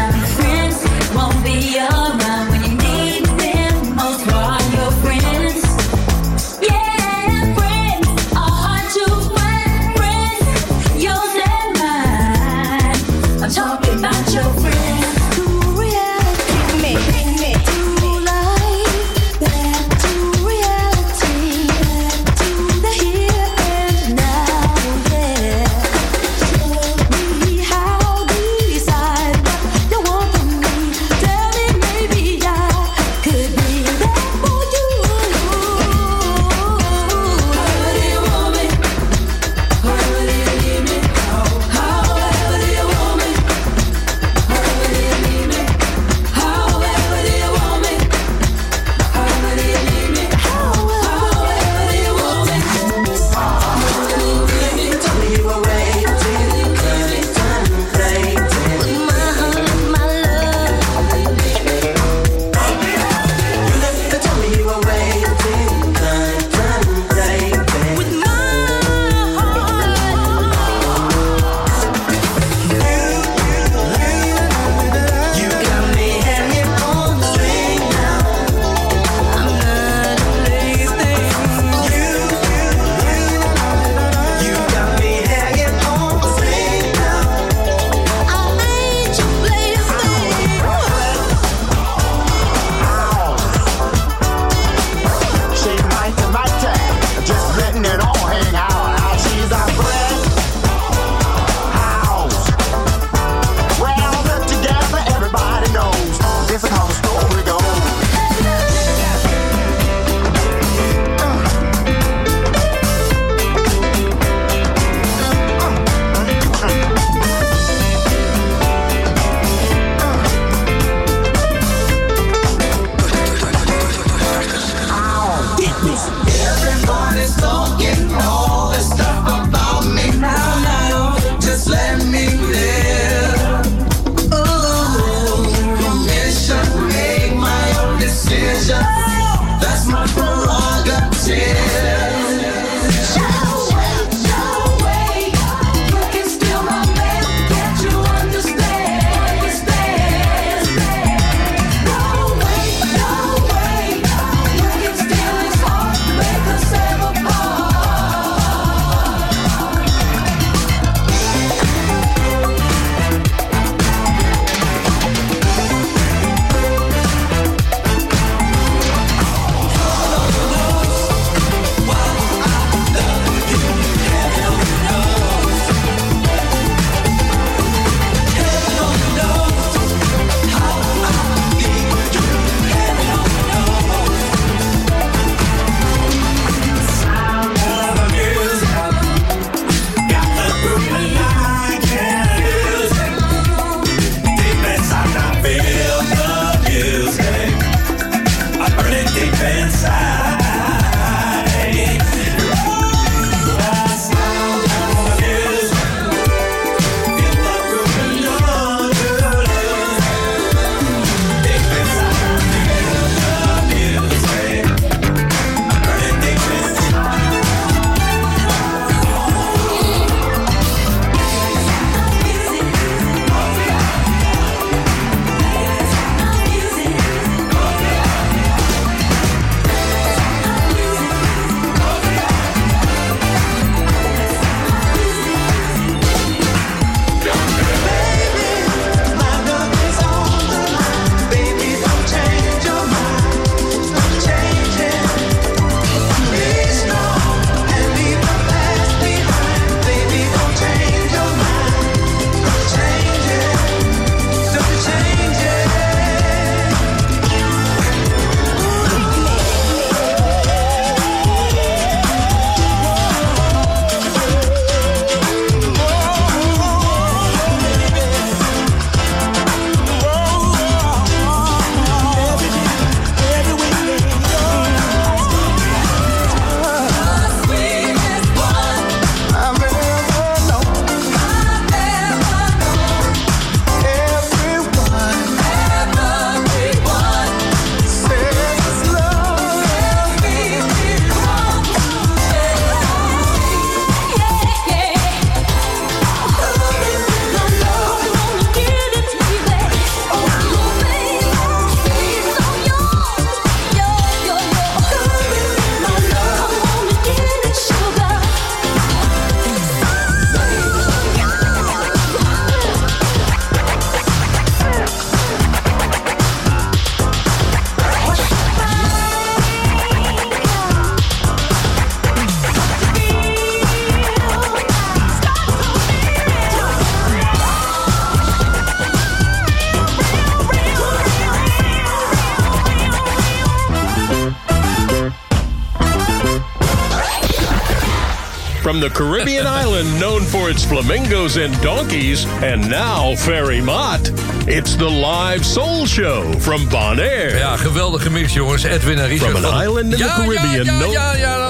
The 338.89 338.91
Caribbean 338.91 339.47
island 339.63 339.99
known 339.99 340.21
for 340.21 340.49
its 340.49 340.63
flamingos 340.63 341.37
and 341.37 341.59
donkeys, 341.61 342.25
and 342.43 342.69
now 342.69 343.15
Ferry 343.15 343.61
Mott. 343.61 344.11
It's 344.47 344.75
the 344.75 344.89
live 344.89 345.43
soul 345.45 345.85
show 345.85 346.31
from 346.39 346.67
Bonaire. 346.69 347.37
Ja, 347.37 347.57
geweldige 347.57 348.09
mix, 348.09 348.33
jongens. 348.33 348.63
Edwin 348.63 348.99
en 348.99 349.07
Richard. 349.07 349.31
From 349.31 349.45
an 349.45 349.51
van- 349.51 349.61
island 349.61 349.83
in 349.83 349.89
the 349.89 349.97
ja, 349.97 350.15
Caribbean, 350.15 350.91
Ja, 350.91 351.13
ja, 351.13 351.15
ja, 351.15 351.49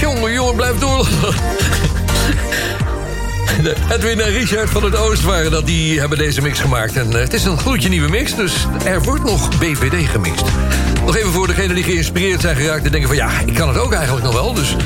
Jongen, 0.00 0.32
jongen, 0.32 0.56
blijf 0.56 0.78
door. 0.78 1.08
Edwin 3.92 4.20
en 4.20 4.30
Richard 4.30 4.70
van 4.70 4.84
het 4.84 4.96
Oost 4.96 5.22
waren 5.22 5.50
dat. 5.50 5.66
Die 5.66 6.00
hebben 6.00 6.18
deze 6.18 6.42
mix 6.42 6.58
gemaakt. 6.58 6.96
En 6.96 7.12
eh, 7.12 7.20
het 7.20 7.32
is 7.32 7.44
een 7.44 7.58
gloedje 7.58 7.88
nieuwe 7.88 8.08
mix, 8.08 8.34
dus 8.34 8.66
er 8.84 9.02
wordt 9.02 9.24
nog 9.24 9.58
BVD 9.58 10.08
gemixt. 10.08 10.44
Nog 11.04 11.16
even 11.16 11.32
voor 11.32 11.46
degenen 11.46 11.74
die 11.74 11.84
geïnspireerd 11.84 12.40
zijn 12.40 12.56
geraakt... 12.56 12.84
en 12.84 12.90
denken 12.90 13.08
van 13.08 13.16
ja, 13.16 13.30
ik 13.46 13.54
kan 13.54 13.68
het 13.68 13.78
ook 13.78 13.92
eigenlijk 13.92 14.24
nog 14.24 14.34
wel, 14.34 14.54
dus... 14.54 14.76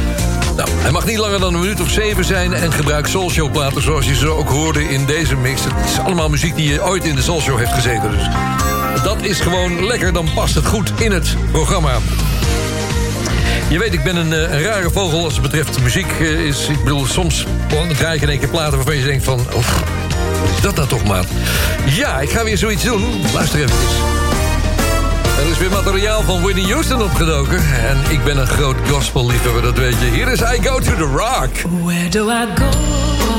Nou, 0.57 0.69
hij 0.71 0.91
mag 0.91 1.07
niet 1.07 1.19
langer 1.19 1.41
dan 1.41 1.55
een 1.55 1.61
minuut 1.61 1.81
of 1.81 1.91
zeven 1.91 2.25
zijn... 2.25 2.53
en 2.53 2.73
gebruik 2.73 3.07
Soulshow-platen 3.07 3.83
zoals 3.83 4.07
je 4.07 4.15
ze 4.15 4.29
ook 4.29 4.49
hoorde 4.49 4.89
in 4.89 5.07
deze 5.07 5.37
mix. 5.37 5.65
Het 5.65 5.91
is 5.91 5.99
allemaal 5.99 6.29
muziek 6.29 6.57
die 6.57 6.85
ooit 6.85 7.05
in 7.05 7.15
de 7.15 7.23
Soulshow 7.23 7.59
heeft 7.59 7.73
gezeten, 7.73 8.11
dus... 8.11 8.29
Dat 9.03 9.23
is 9.23 9.41
gewoon 9.41 9.87
lekker, 9.87 10.13
dan 10.13 10.29
past 10.35 10.55
het 10.55 10.67
goed 10.67 10.93
in 11.01 11.13
het 11.13 11.37
programma. 11.53 11.99
Je 13.69 13.79
weet, 13.79 13.93
ik 13.93 14.03
ben 14.03 14.17
een, 14.17 14.33
eh, 14.33 14.63
rare 14.63 14.91
vogel 14.91 15.25
als 15.25 15.33
het 15.33 15.43
betreft 15.43 15.81
muziek. 15.81 16.07
eh, 16.21 16.47
is, 16.47 16.69
ik 16.69 16.85
bedoel, 16.85 17.07
soms 17.07 17.47
krijg 17.97 18.15
je 18.15 18.27
in 18.27 18.29
één 18.29 18.39
keer 18.39 18.49
platen 18.49 18.77
waarvan 18.77 18.97
je 18.97 19.05
denkt 19.05 19.25
van... 19.25 19.37
Wat 19.37 19.65
is 20.55 20.61
dat 20.61 20.75
nou 20.75 20.89
toch, 20.89 21.05
maat? 21.05 21.27
Ja, 21.85 22.21
ik 22.21 22.31
ga 22.31 22.45
weer 22.45 22.59
zoiets 22.59 22.85
doen. 22.85 23.05
Luister 23.33 23.61
even. 23.61 24.34
Er 25.39 25.47
is 25.51 25.59
weer 25.59 25.71
materiaal 25.71 26.23
van 26.23 26.43
Whitney 26.43 26.65
Houston 26.65 27.03
opgedoken. 27.03 27.59
En 27.59 28.11
ik 28.11 28.25
ben 28.25 28.37
een 28.37 28.47
groot 28.47 28.77
gospelliefhebber, 28.89 29.63
dat 29.63 29.79
weet 29.79 30.01
je. 30.01 30.07
Hier 30.07 30.29
is 30.29 30.41
I 30.41 30.63
Go 30.63 30.79
To 30.79 30.95
The 30.97 31.13
Rock. 31.17 31.83
Where 31.83 32.09
do 32.09 32.31
I 32.31 32.47
go 32.55 33.34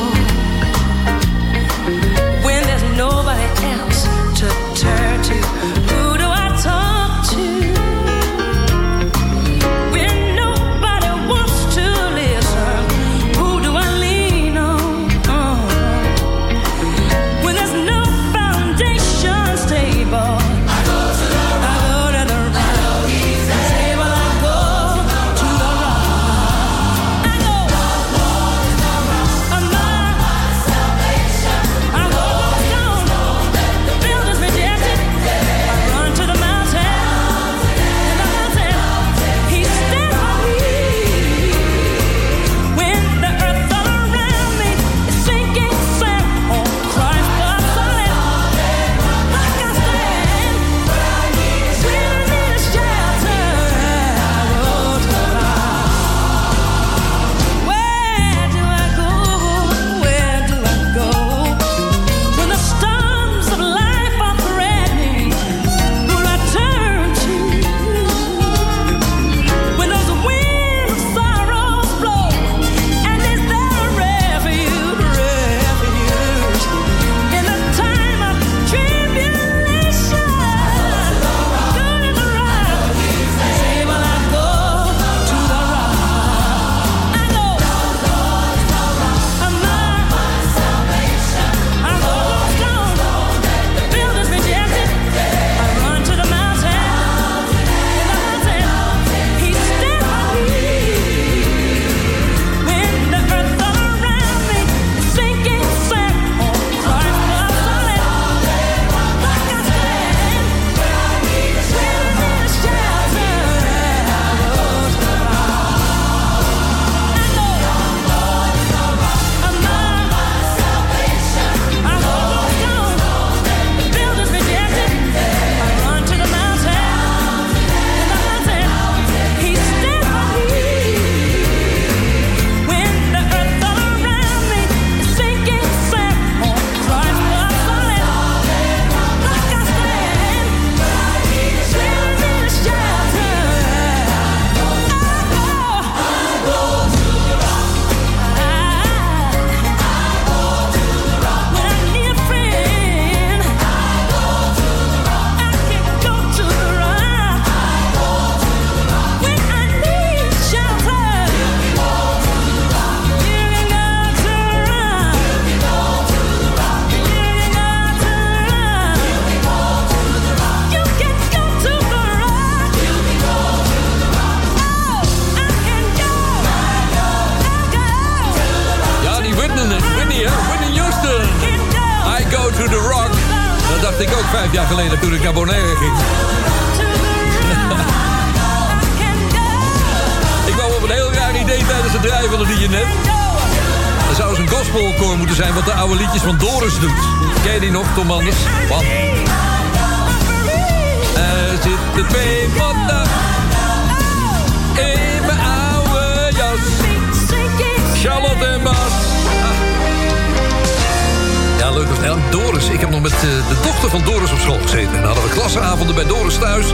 leuk. 211.75 211.87
dat- 212.05 212.17
Doris. 212.31 212.69
Ik 212.69 212.79
heb 212.79 212.89
nog 212.89 213.01
met 213.01 213.11
eh, 213.13 213.19
de 213.21 213.55
dochter 213.63 213.89
van 213.89 214.01
Doris 214.05 214.31
op 214.31 214.39
school 214.39 214.59
gezeten. 214.61 214.93
En 214.95 215.01
dan 215.01 215.11
hadden 215.11 215.23
we 215.23 215.29
klassenavonden 215.39 215.95
bij 215.95 216.05
Doris 216.05 216.37
thuis. 216.37 216.65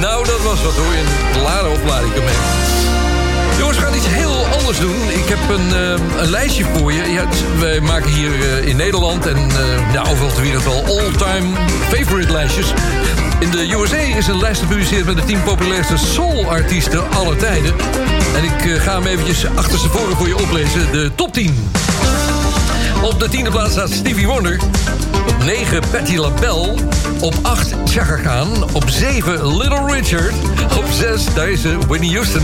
Nou, 0.00 0.24
dat 0.26 0.42
was 0.42 0.62
wat 0.62 0.74
hoor. 0.74 0.92
In 0.94 1.32
de 1.32 1.40
lare 1.40 1.68
opleiding. 1.68 2.14
mee. 2.14 2.34
Jongens, 3.58 3.78
we 3.78 3.84
gaan 3.84 3.94
iets 3.94 4.06
heel 4.08 4.46
anders 4.58 4.78
doen. 4.78 4.96
Ik 5.10 5.24
heb 5.28 5.38
een, 5.48 5.74
eh, 5.74 6.22
een 6.22 6.30
lijstje 6.30 6.64
voor 6.74 6.92
je. 6.92 7.02
Ja, 7.12 7.20
het- 7.28 7.60
wij 7.60 7.80
maken 7.80 8.10
hier 8.10 8.30
eh, 8.40 8.66
in 8.68 8.76
Nederland 8.76 9.26
en 9.26 9.48
ja, 9.92 10.00
overal 10.10 10.32
ter 10.32 10.42
wereld 10.42 10.64
wel 10.64 10.84
all-time 10.84 11.46
favorite 11.88 12.32
lijstjes. 12.32 12.66
In 13.38 13.50
de 13.50 13.72
USA 13.74 13.96
is 14.16 14.26
een 14.26 14.38
lijst 14.38 14.60
gepubliceerd 14.60 15.06
met 15.06 15.16
de 15.16 15.24
10 15.24 15.42
populairste 15.42 15.96
soul-artiesten 15.96 17.10
aller 17.10 17.36
tijden. 17.36 17.74
En 18.36 18.44
ik 18.44 18.80
ga 18.80 18.92
hem 18.94 19.06
eventjes 19.06 19.46
achterstevoren 19.54 20.16
voor 20.16 20.28
je 20.28 20.38
oplezen. 20.38 20.92
De 20.92 21.10
top 21.14 21.32
10. 21.32 21.70
Op 23.06 23.20
de 23.20 23.28
tiende 23.28 23.50
plaats 23.50 23.72
staat 23.72 23.90
Stevie 23.90 24.26
Wonder. 24.26 24.60
Op 25.28 25.44
9 25.44 25.80
Patti 25.90 26.18
LaBelle. 26.18 26.74
Op 27.20 27.34
8 27.42 27.74
Chaka 27.84 28.16
Khan. 28.16 28.64
Op 28.72 28.84
7 28.90 29.56
Little 29.56 29.92
Richard. 29.92 30.34
Op 30.76 30.84
6 30.90 31.34
daar 31.34 31.48
is 31.48 31.60
ze, 31.60 31.78
Whitney 31.86 32.10
Houston. 32.10 32.42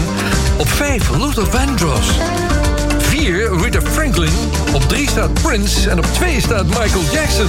Op 0.59 0.69
5 0.69 1.11
Luther 1.11 1.47
Vandross. 1.47 2.09
4 2.99 3.61
Rita 3.63 3.81
Franklin. 3.81 4.33
Op 4.73 4.89
3 4.89 5.09
staat 5.09 5.33
Prince. 5.33 5.91
En 5.91 5.99
op 5.99 6.07
2 6.13 6.41
staat 6.41 6.67
Michael 6.67 7.05
Jackson. 7.13 7.49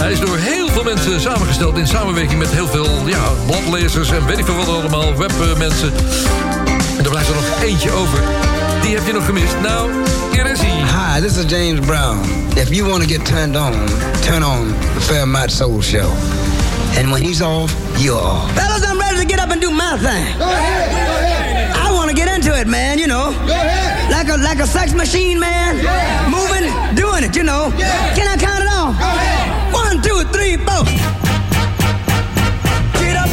Hij 0.00 0.12
is 0.12 0.20
door 0.20 0.36
heel 0.36 0.68
veel 0.68 0.84
mensen 0.84 1.20
samengesteld... 1.20 1.76
in 1.76 1.86
samenwerking 1.86 2.38
met 2.38 2.50
heel 2.50 2.68
veel 2.68 2.88
ja, 3.06 3.30
bladlezers... 3.46 4.10
en 4.10 4.26
weet 4.26 4.38
ik 4.38 4.44
veel 4.44 4.56
wat 4.56 4.68
allemaal, 4.68 5.16
webmensen. 5.16 5.92
En 6.98 7.04
er 7.04 7.10
blijft 7.10 7.28
er 7.28 7.34
nog 7.34 7.62
eentje 7.62 7.90
over. 7.90 8.18
Die 8.82 8.94
heb 8.94 9.06
je 9.06 9.12
nog 9.12 9.24
gemist. 9.24 9.54
Nou, 9.62 9.90
hier. 10.32 10.75
Hi, 11.16 11.20
this 11.20 11.38
is 11.38 11.46
James 11.46 11.80
Brown. 11.80 12.20
If 12.58 12.68
you 12.68 12.86
want 12.86 13.02
to 13.02 13.08
get 13.08 13.24
turned 13.24 13.56
on, 13.56 13.72
turn 14.20 14.42
on 14.42 14.68
the 14.68 15.00
Fairmont 15.08 15.50
Soul 15.50 15.80
Show. 15.80 16.12
And 16.92 17.10
when 17.10 17.22
he's 17.22 17.40
off, 17.40 17.72
you're 17.96 18.20
off. 18.20 18.52
Fellas, 18.52 18.84
I'm 18.86 19.00
ready 19.00 19.20
to 19.20 19.24
get 19.24 19.38
up 19.38 19.48
and 19.48 19.58
do 19.58 19.70
my 19.70 19.96
thing. 19.96 20.36
Go 20.36 20.44
ahead, 20.44 20.90
go 20.92 21.14
ahead. 21.16 21.74
I 21.74 21.90
want 21.94 22.10
to 22.10 22.14
get 22.14 22.28
into 22.28 22.54
it, 22.60 22.66
man, 22.66 22.98
you 22.98 23.06
know. 23.06 23.32
Go 23.46 23.54
ahead. 23.54 24.12
Like 24.12 24.28
a 24.28 24.36
like 24.42 24.58
a 24.58 24.66
sex 24.66 24.92
machine, 24.92 25.40
man. 25.40 25.78
Yeah. 25.78 26.28
Moving, 26.28 26.68
doing 26.94 27.24
it, 27.24 27.34
you 27.34 27.44
know. 27.44 27.72
Yeah. 27.78 28.14
Can 28.14 28.28
I 28.28 28.36
count 28.36 28.60
it 28.60 28.68
off? 28.68 28.92
Go 29.00 29.06
ahead. 29.06 29.72
One, 29.72 30.02
two, 30.02 30.20
three, 30.36 30.58
four. 30.58 30.84
Get 33.00 33.16
up, 33.16 33.32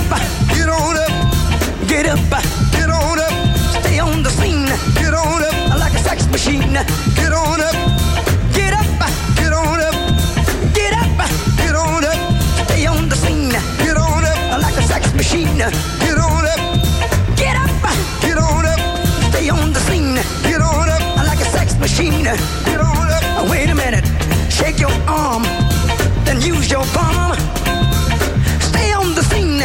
Get 0.55 0.69
on 0.69 0.95
up, 0.95 1.11
get 1.89 2.05
up, 2.05 2.19
machine. 6.45 6.73
get 7.15 7.31
on 7.31 7.61
up, 7.61 7.75
Get 8.51 8.73
up, 8.73 8.85
get 9.37 9.53
on 9.53 9.79
up, 9.79 9.95
get 10.73 10.93
up, 10.93 11.29
get 11.55 11.73
on 11.73 12.03
up, 12.03 12.19
stay 12.67 12.85
on 12.85 13.07
the 13.07 13.15
scene. 13.15 13.49
get 13.79 13.95
on 13.95 14.25
up, 14.25 14.61
Like 14.61 14.75
a 14.75 14.81
sex 14.81 15.13
machine. 15.13 15.57
get 15.57 16.17
on 16.17 16.45
up, 16.45 16.59
Get 17.37 17.55
up, 17.55 17.71
get 18.21 18.37
on 18.37 18.65
up, 18.65 18.79
stay 19.29 19.49
on 19.49 19.71
the 19.71 19.79
scene. 19.87 20.15
get 20.43 20.59
on 20.59 20.89
up, 20.89 21.01
Like 21.25 21.39
a 21.39 21.45
sex 21.45 21.77
machine. 21.79 22.23
get 22.23 22.79
on 22.79 23.09
up. 23.09 23.49
Wait 23.49 23.69
a 23.69 23.75
minute. 23.75 24.05
Shake 24.51 24.79
your 24.79 24.91
arm, 25.07 25.43
then 26.25 26.41
use 26.41 26.69
your 26.69 26.83
palm. 26.91 27.37
Stay 28.59 28.91
on 28.91 29.15
the 29.15 29.23
scene 29.31 29.59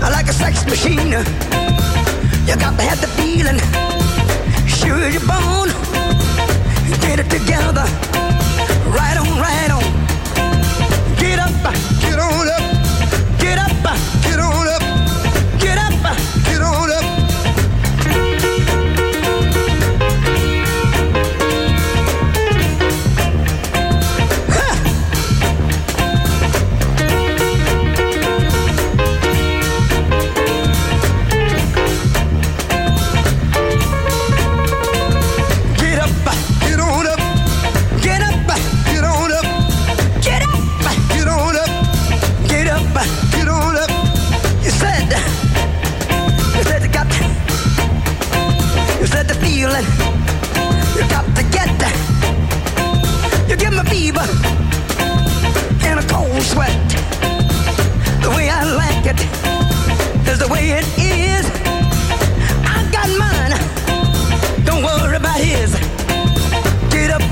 like 0.00 0.28
a 0.28 0.34
sex 0.34 0.66
machine. 0.66 1.12
You 2.46 2.56
got 2.56 2.76
to 2.76 2.84
have 2.84 3.00
the 3.00 3.08
feeling. 3.16 3.97
Get 7.18 7.20
it 7.20 7.30
together. 7.30 7.84
Right 8.88 9.16
on, 9.18 9.38
right 9.38 9.70
on. 9.70 9.82
Get 11.16 11.38
up, 11.38 11.50
Get 12.00 12.18
on 12.18 12.48
up, 12.48 13.38
get 13.38 13.58
up, 13.58 13.82
get 14.22 14.38
on 14.40 14.66
up, 14.66 14.67
sweat. 56.48 56.88
The 58.22 58.30
way 58.36 58.48
I 58.48 58.62
like 58.82 59.04
it 59.12 59.20
is 60.28 60.38
the 60.38 60.48
way 60.48 60.64
it 60.78 60.86
is. 60.96 61.44
I 62.74 62.78
got 62.96 63.08
mine. 63.22 63.54
Don't 64.64 64.82
worry 64.82 65.16
about 65.16 65.40
his. 65.40 65.70
Get 66.90 67.10
up, 67.10 67.22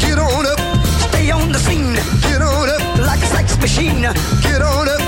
Get 0.00 0.18
on 0.18 0.46
up, 0.52 0.60
stay 1.08 1.30
on 1.30 1.52
the 1.52 1.58
scene 1.58 1.94
get 2.34 2.42
on 2.42 2.68
up, 2.68 2.82
like 2.98 3.22
a 3.22 3.26
sex 3.26 3.56
machine. 3.60 4.02
get 4.42 4.60
on 4.62 4.88
up, 4.88 5.02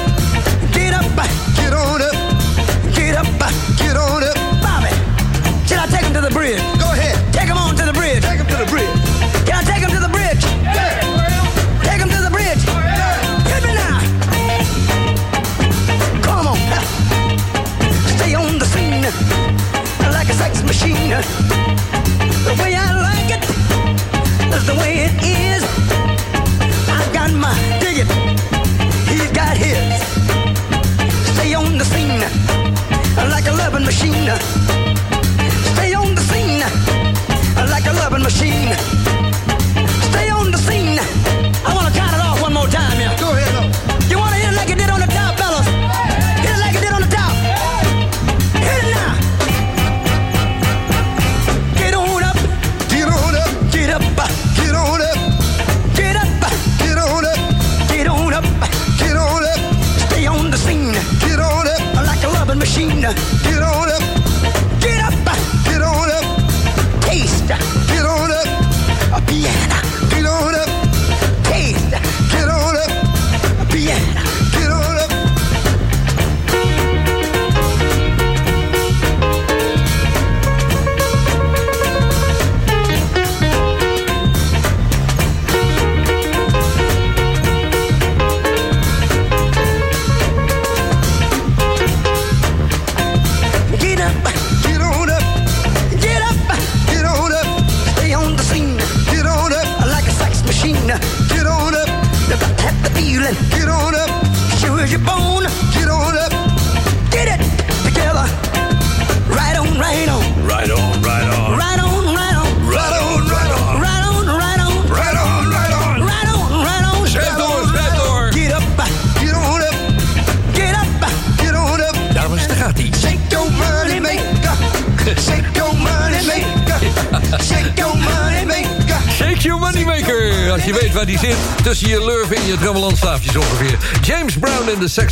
Get 0.73 0.95
up, 0.95 1.05
get 1.57 1.73
on 1.73 2.03
up, 2.03 2.26
The 21.09 22.57
way 22.61 22.75
I 22.75 22.91
like 23.09 23.31
it 23.31 23.45
is 24.57 24.67
the 24.67 24.75
way 24.75 25.07
it 25.07 25.15
is. 25.23 25.63
I 26.89 27.13
got 27.13 27.31
my 27.33 27.55
it. 27.81 28.09
He's 29.07 29.31
got 29.31 29.57
his. 29.57 30.03
Stay 31.35 31.55
on 31.55 31.79
the 31.79 31.85
scene 31.85 32.19
like 33.31 33.47
a 33.47 33.53
loving 33.53 33.85
machine. 33.85 34.29
Stay 35.75 35.95
on 35.95 36.13
the 36.17 36.23
scene 36.23 36.65
like 37.71 37.87
a 37.87 37.93
loving 37.93 38.23
machine. 38.23 39.06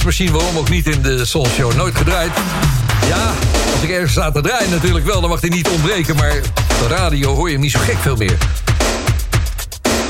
Machine. 0.04 0.32
Waarom 0.32 0.56
ook 0.56 0.70
niet 0.70 0.86
in 0.86 1.02
de 1.02 1.24
Soul 1.24 1.46
Show? 1.46 1.74
Nooit 1.74 1.94
gedraaid. 1.94 2.30
Ja, 3.08 3.32
als 3.72 3.82
ik 3.82 3.90
ergens 3.90 4.12
sta 4.12 4.30
te 4.30 4.40
draaien 4.40 4.70
natuurlijk 4.70 5.04
wel, 5.04 5.20
dan 5.20 5.30
mag 5.30 5.40
hij 5.40 5.50
niet 5.50 5.68
ontbreken. 5.68 6.16
Maar 6.16 6.40
de 6.78 6.86
radio 6.88 7.34
hoor 7.34 7.46
je 7.46 7.52
hem 7.52 7.62
niet 7.62 7.70
zo 7.70 7.78
gek 7.78 7.96
veel 8.00 8.16
meer. 8.16 8.36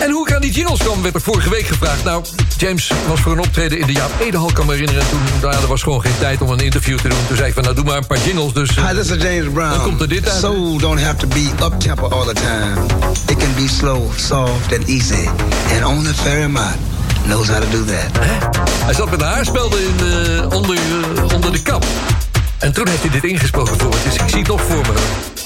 En 0.01 0.11
hoe 0.11 0.29
ik 0.29 0.35
aan 0.35 0.41
die 0.41 0.53
jingles 0.53 0.79
kwam, 0.79 1.03
werd 1.03 1.15
er 1.15 1.21
vorige 1.21 1.51
week 1.51 1.67
gevraagd. 1.67 2.05
Nou, 2.05 2.25
James 2.57 2.91
was 3.09 3.21
voor 3.21 3.33
een 3.33 3.39
optreden 3.39 3.79
in 3.79 3.87
de 3.87 3.93
Jaap 3.93 4.11
Edehal, 4.21 4.51
kan 4.53 4.67
me 4.67 4.73
herinneren. 4.73 5.03
En 5.03 5.09
toen 5.09 5.21
nou, 5.41 5.63
er 5.63 5.69
was 5.69 5.83
gewoon 5.83 6.01
geen 6.01 6.19
tijd 6.19 6.41
om 6.41 6.51
een 6.51 6.61
interview 6.61 6.99
te 6.99 7.09
doen. 7.09 7.19
Toen 7.27 7.37
zei 7.37 7.49
ik 7.49 7.55
van, 7.55 7.63
nou, 7.63 7.75
doe 7.75 7.85
maar 7.85 7.97
een 7.97 8.07
paar 8.07 8.19
jingles. 8.25 8.53
Dus, 8.53 8.77
eh, 8.77 8.89
Hi, 8.89 8.95
this 8.95 9.11
is 9.11 9.23
James 9.23 9.53
Brown. 9.53 9.71
Dan 9.71 9.83
komt 9.83 10.01
er 10.01 10.09
dit 10.09 10.29
uit. 10.29 10.41
Soul 10.41 10.79
don't 10.79 11.01
have 11.01 11.17
to 11.17 11.27
be 11.27 11.51
up 11.63 11.81
tempo 11.81 12.09
all 12.09 12.27
the 12.27 12.33
time. 12.33 12.87
It 13.27 13.37
can 13.37 13.55
be 13.57 13.69
slow, 13.69 14.13
soft 14.17 14.79
and 14.79 14.89
easy. 14.89 15.29
And 15.75 15.85
only 15.85 16.13
Ferry 16.15 16.47
Mott 16.47 16.84
knows 17.25 17.49
how 17.49 17.61
to 17.61 17.71
do 17.71 17.85
that. 17.85 18.25
Hij 18.85 18.95
zat 18.95 19.11
met 19.11 19.19
de 19.19 19.25
haarspelden 19.25 19.79
in, 19.79 19.95
eh, 19.99 20.57
onder, 20.57 20.77
eh, 20.77 21.35
onder 21.35 21.53
de 21.53 21.63
kap. 21.63 21.85
En 22.59 22.73
toen 22.73 22.89
heeft 22.89 23.01
hij 23.01 23.11
dit 23.11 23.25
ingesproken 23.25 23.79
voor 23.79 23.89
me. 23.89 23.97
Dus 24.05 24.15
ik 24.15 24.29
zie 24.29 24.39
het 24.39 24.61
voor 24.61 24.81
me. 24.81 24.93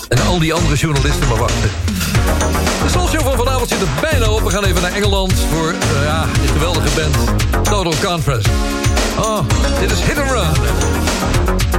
En 0.08 0.26
al 0.26 0.38
die 0.38 0.54
andere 0.54 0.74
journalisten 0.74 1.28
maar 1.28 1.38
wachten. 1.38 1.70
De 2.84 2.90
Soul 2.90 3.08
Show 3.08 3.22
van 3.22 3.36
vanavond 3.36 3.68
zit 3.68 3.80
er 3.80 3.88
bijna 4.00 4.30
op. 4.30 4.42
We 4.42 4.50
gaan 4.50 4.64
even 4.64 4.82
naar 4.82 4.92
Engeland 4.92 5.32
voor 5.52 5.68
eh, 5.68 6.04
ja, 6.04 6.24
die 6.40 6.48
geweldige 6.48 6.88
band 6.94 7.16
Total 7.64 7.94
Conference. 8.10 8.48
Oh, 9.18 9.38
dit 9.80 9.90
is 9.90 9.98
Hit 10.00 10.18
and 10.18 10.30
Run. 10.30 11.77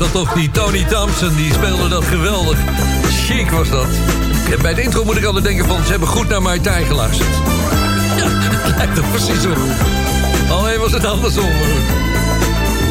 Dat 0.00 0.12
toch 0.12 0.32
die 0.32 0.50
Tony 0.50 0.84
Thompson. 0.84 1.36
Die 1.36 1.52
speelde 1.52 1.88
dat 1.88 2.04
geweldig. 2.04 2.58
Chic 3.26 3.50
was 3.50 3.68
dat. 3.68 3.86
Bij 4.62 4.74
de 4.74 4.82
intro 4.82 5.04
moet 5.04 5.16
ik 5.16 5.24
altijd 5.24 5.44
denken 5.44 5.66
van... 5.66 5.84
ze 5.84 5.90
hebben 5.90 6.08
goed 6.08 6.28
naar 6.28 6.42
mijn 6.42 6.60
tijd 6.60 6.86
geluisterd. 6.86 7.28
Ja, 8.16 8.26
het 8.66 8.76
lijkt 8.76 8.98
er 8.98 9.04
precies 9.04 9.44
op. 9.44 9.58
Alleen 10.50 10.80
was 10.80 10.92
het 10.92 11.04
andersom. 11.04 11.50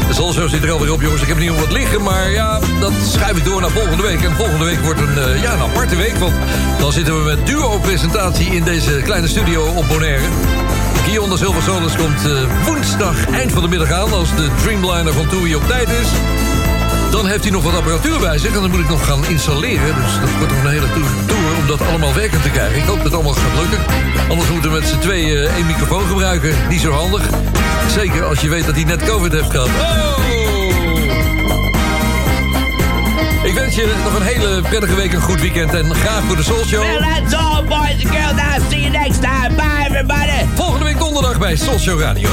De 0.08 0.14
Soulshow 0.14 0.50
zit 0.50 0.64
er 0.64 0.72
alweer 0.72 0.92
op, 0.92 1.02
jongens. 1.02 1.22
Ik 1.22 1.28
heb 1.28 1.38
niet 1.38 1.50
om 1.50 1.58
wat 1.58 1.72
liggen, 1.72 2.04
maar 2.04 2.32
ja, 2.32 2.60
dat 2.80 2.92
schuif 3.12 3.38
ik 3.38 3.46
door 3.46 3.62
naar 3.62 3.70
volgende 3.70 4.04
week. 4.04 4.22
En 4.22 4.36
volgende 4.36 4.66
week 4.66 4.80
wordt 4.80 5.00
een, 5.00 5.18
eh, 5.18 5.42
ja, 5.42 5.54
een 5.54 5.60
aparte 5.60 5.96
week, 5.96 6.16
want 6.16 6.34
dan 6.80 6.92
zitten 6.92 7.18
we 7.18 7.24
met 7.24 7.46
duo-presentatie 7.46 8.48
in 8.48 8.64
deze 8.64 8.92
kleine 8.92 9.28
studio 9.28 9.66
op 9.66 9.88
Bonaire. 9.88 10.28
Guillaume 11.04 11.30
de 11.30 11.38
Silver 11.38 11.98
komt 11.98 12.26
eh, 12.26 12.66
woensdag 12.66 13.30
eind 13.30 13.52
van 13.52 13.62
de 13.62 13.68
middag 13.68 13.92
aan... 13.92 14.14
als 14.14 14.36
de 14.36 14.48
Dreamliner 14.64 15.14
van 15.14 15.28
TUI 15.28 15.56
op 15.56 15.68
tijd 15.68 15.90
is. 15.90 16.08
Dan 17.12 17.28
heeft 17.28 17.44
hij 17.44 17.52
nog 17.52 17.64
wat 17.64 17.76
apparatuur 17.76 18.20
bij 18.20 18.38
zich 18.38 18.56
en 18.56 18.62
dan 18.62 18.70
moet 18.70 18.80
ik 18.80 18.90
nog 18.90 19.06
gaan 19.06 19.26
installeren. 19.26 19.96
Dus 19.96 20.20
dat 20.20 20.30
wordt 20.38 20.54
nog 20.54 20.64
een 20.64 20.70
hele 20.70 20.92
tour, 20.94 21.08
om 21.60 21.68
dat 21.68 21.88
allemaal 21.88 22.14
werkend 22.14 22.44
te 22.44 22.50
krijgen. 22.50 22.78
Ik 22.78 22.84
hoop 22.84 22.96
dat 22.96 23.06
het 23.06 23.14
allemaal 23.14 23.34
gaat 23.34 23.60
lukken. 23.60 23.80
Anders 24.30 24.50
moeten 24.50 24.72
we 24.72 24.80
met 24.80 24.88
z'n 24.88 25.00
tweeën 25.00 25.48
één 25.48 25.66
microfoon 25.66 26.08
gebruiken. 26.08 26.56
Niet 26.70 26.82
zo 26.82 26.92
handig. 26.92 27.22
Zeker 27.92 28.24
als 28.24 28.40
je 28.40 28.50
weet 28.50 28.66
dat 28.66 28.76
hij 28.76 28.84
net 28.84 29.04
COVID 29.04 29.32
heeft 29.32 29.52
gehad. 29.52 29.68
Oh! 29.68 30.10
Ik 33.44 33.54
wens 33.54 33.76
je 33.76 33.96
nog 34.04 34.16
een 34.16 34.26
hele 34.26 34.62
prettige 34.62 34.96
week, 34.96 35.14
een 35.14 35.22
goed 35.22 35.42
weekend 35.42 35.74
en 35.74 35.96
graag 35.96 36.24
voor 36.24 36.36
de 36.36 36.44
Soul 36.44 36.66
Show. 36.66 36.82
Well, 36.82 37.00
that's 37.00 37.34
all, 37.34 37.64
boys 37.64 38.04
and 38.04 38.16
girls. 38.16 38.32
I'll 38.32 38.62
see 38.70 38.80
you 38.80 38.92
next 38.92 39.22
time. 39.22 39.56
Bye, 39.56 39.86
everybody. 39.88 40.46
Volgende 40.56 40.86
week 40.86 41.00
donderdag 41.00 41.40
bij 41.40 41.56
Soul 41.56 41.80
Show 41.80 42.02
Radio. 42.02 42.30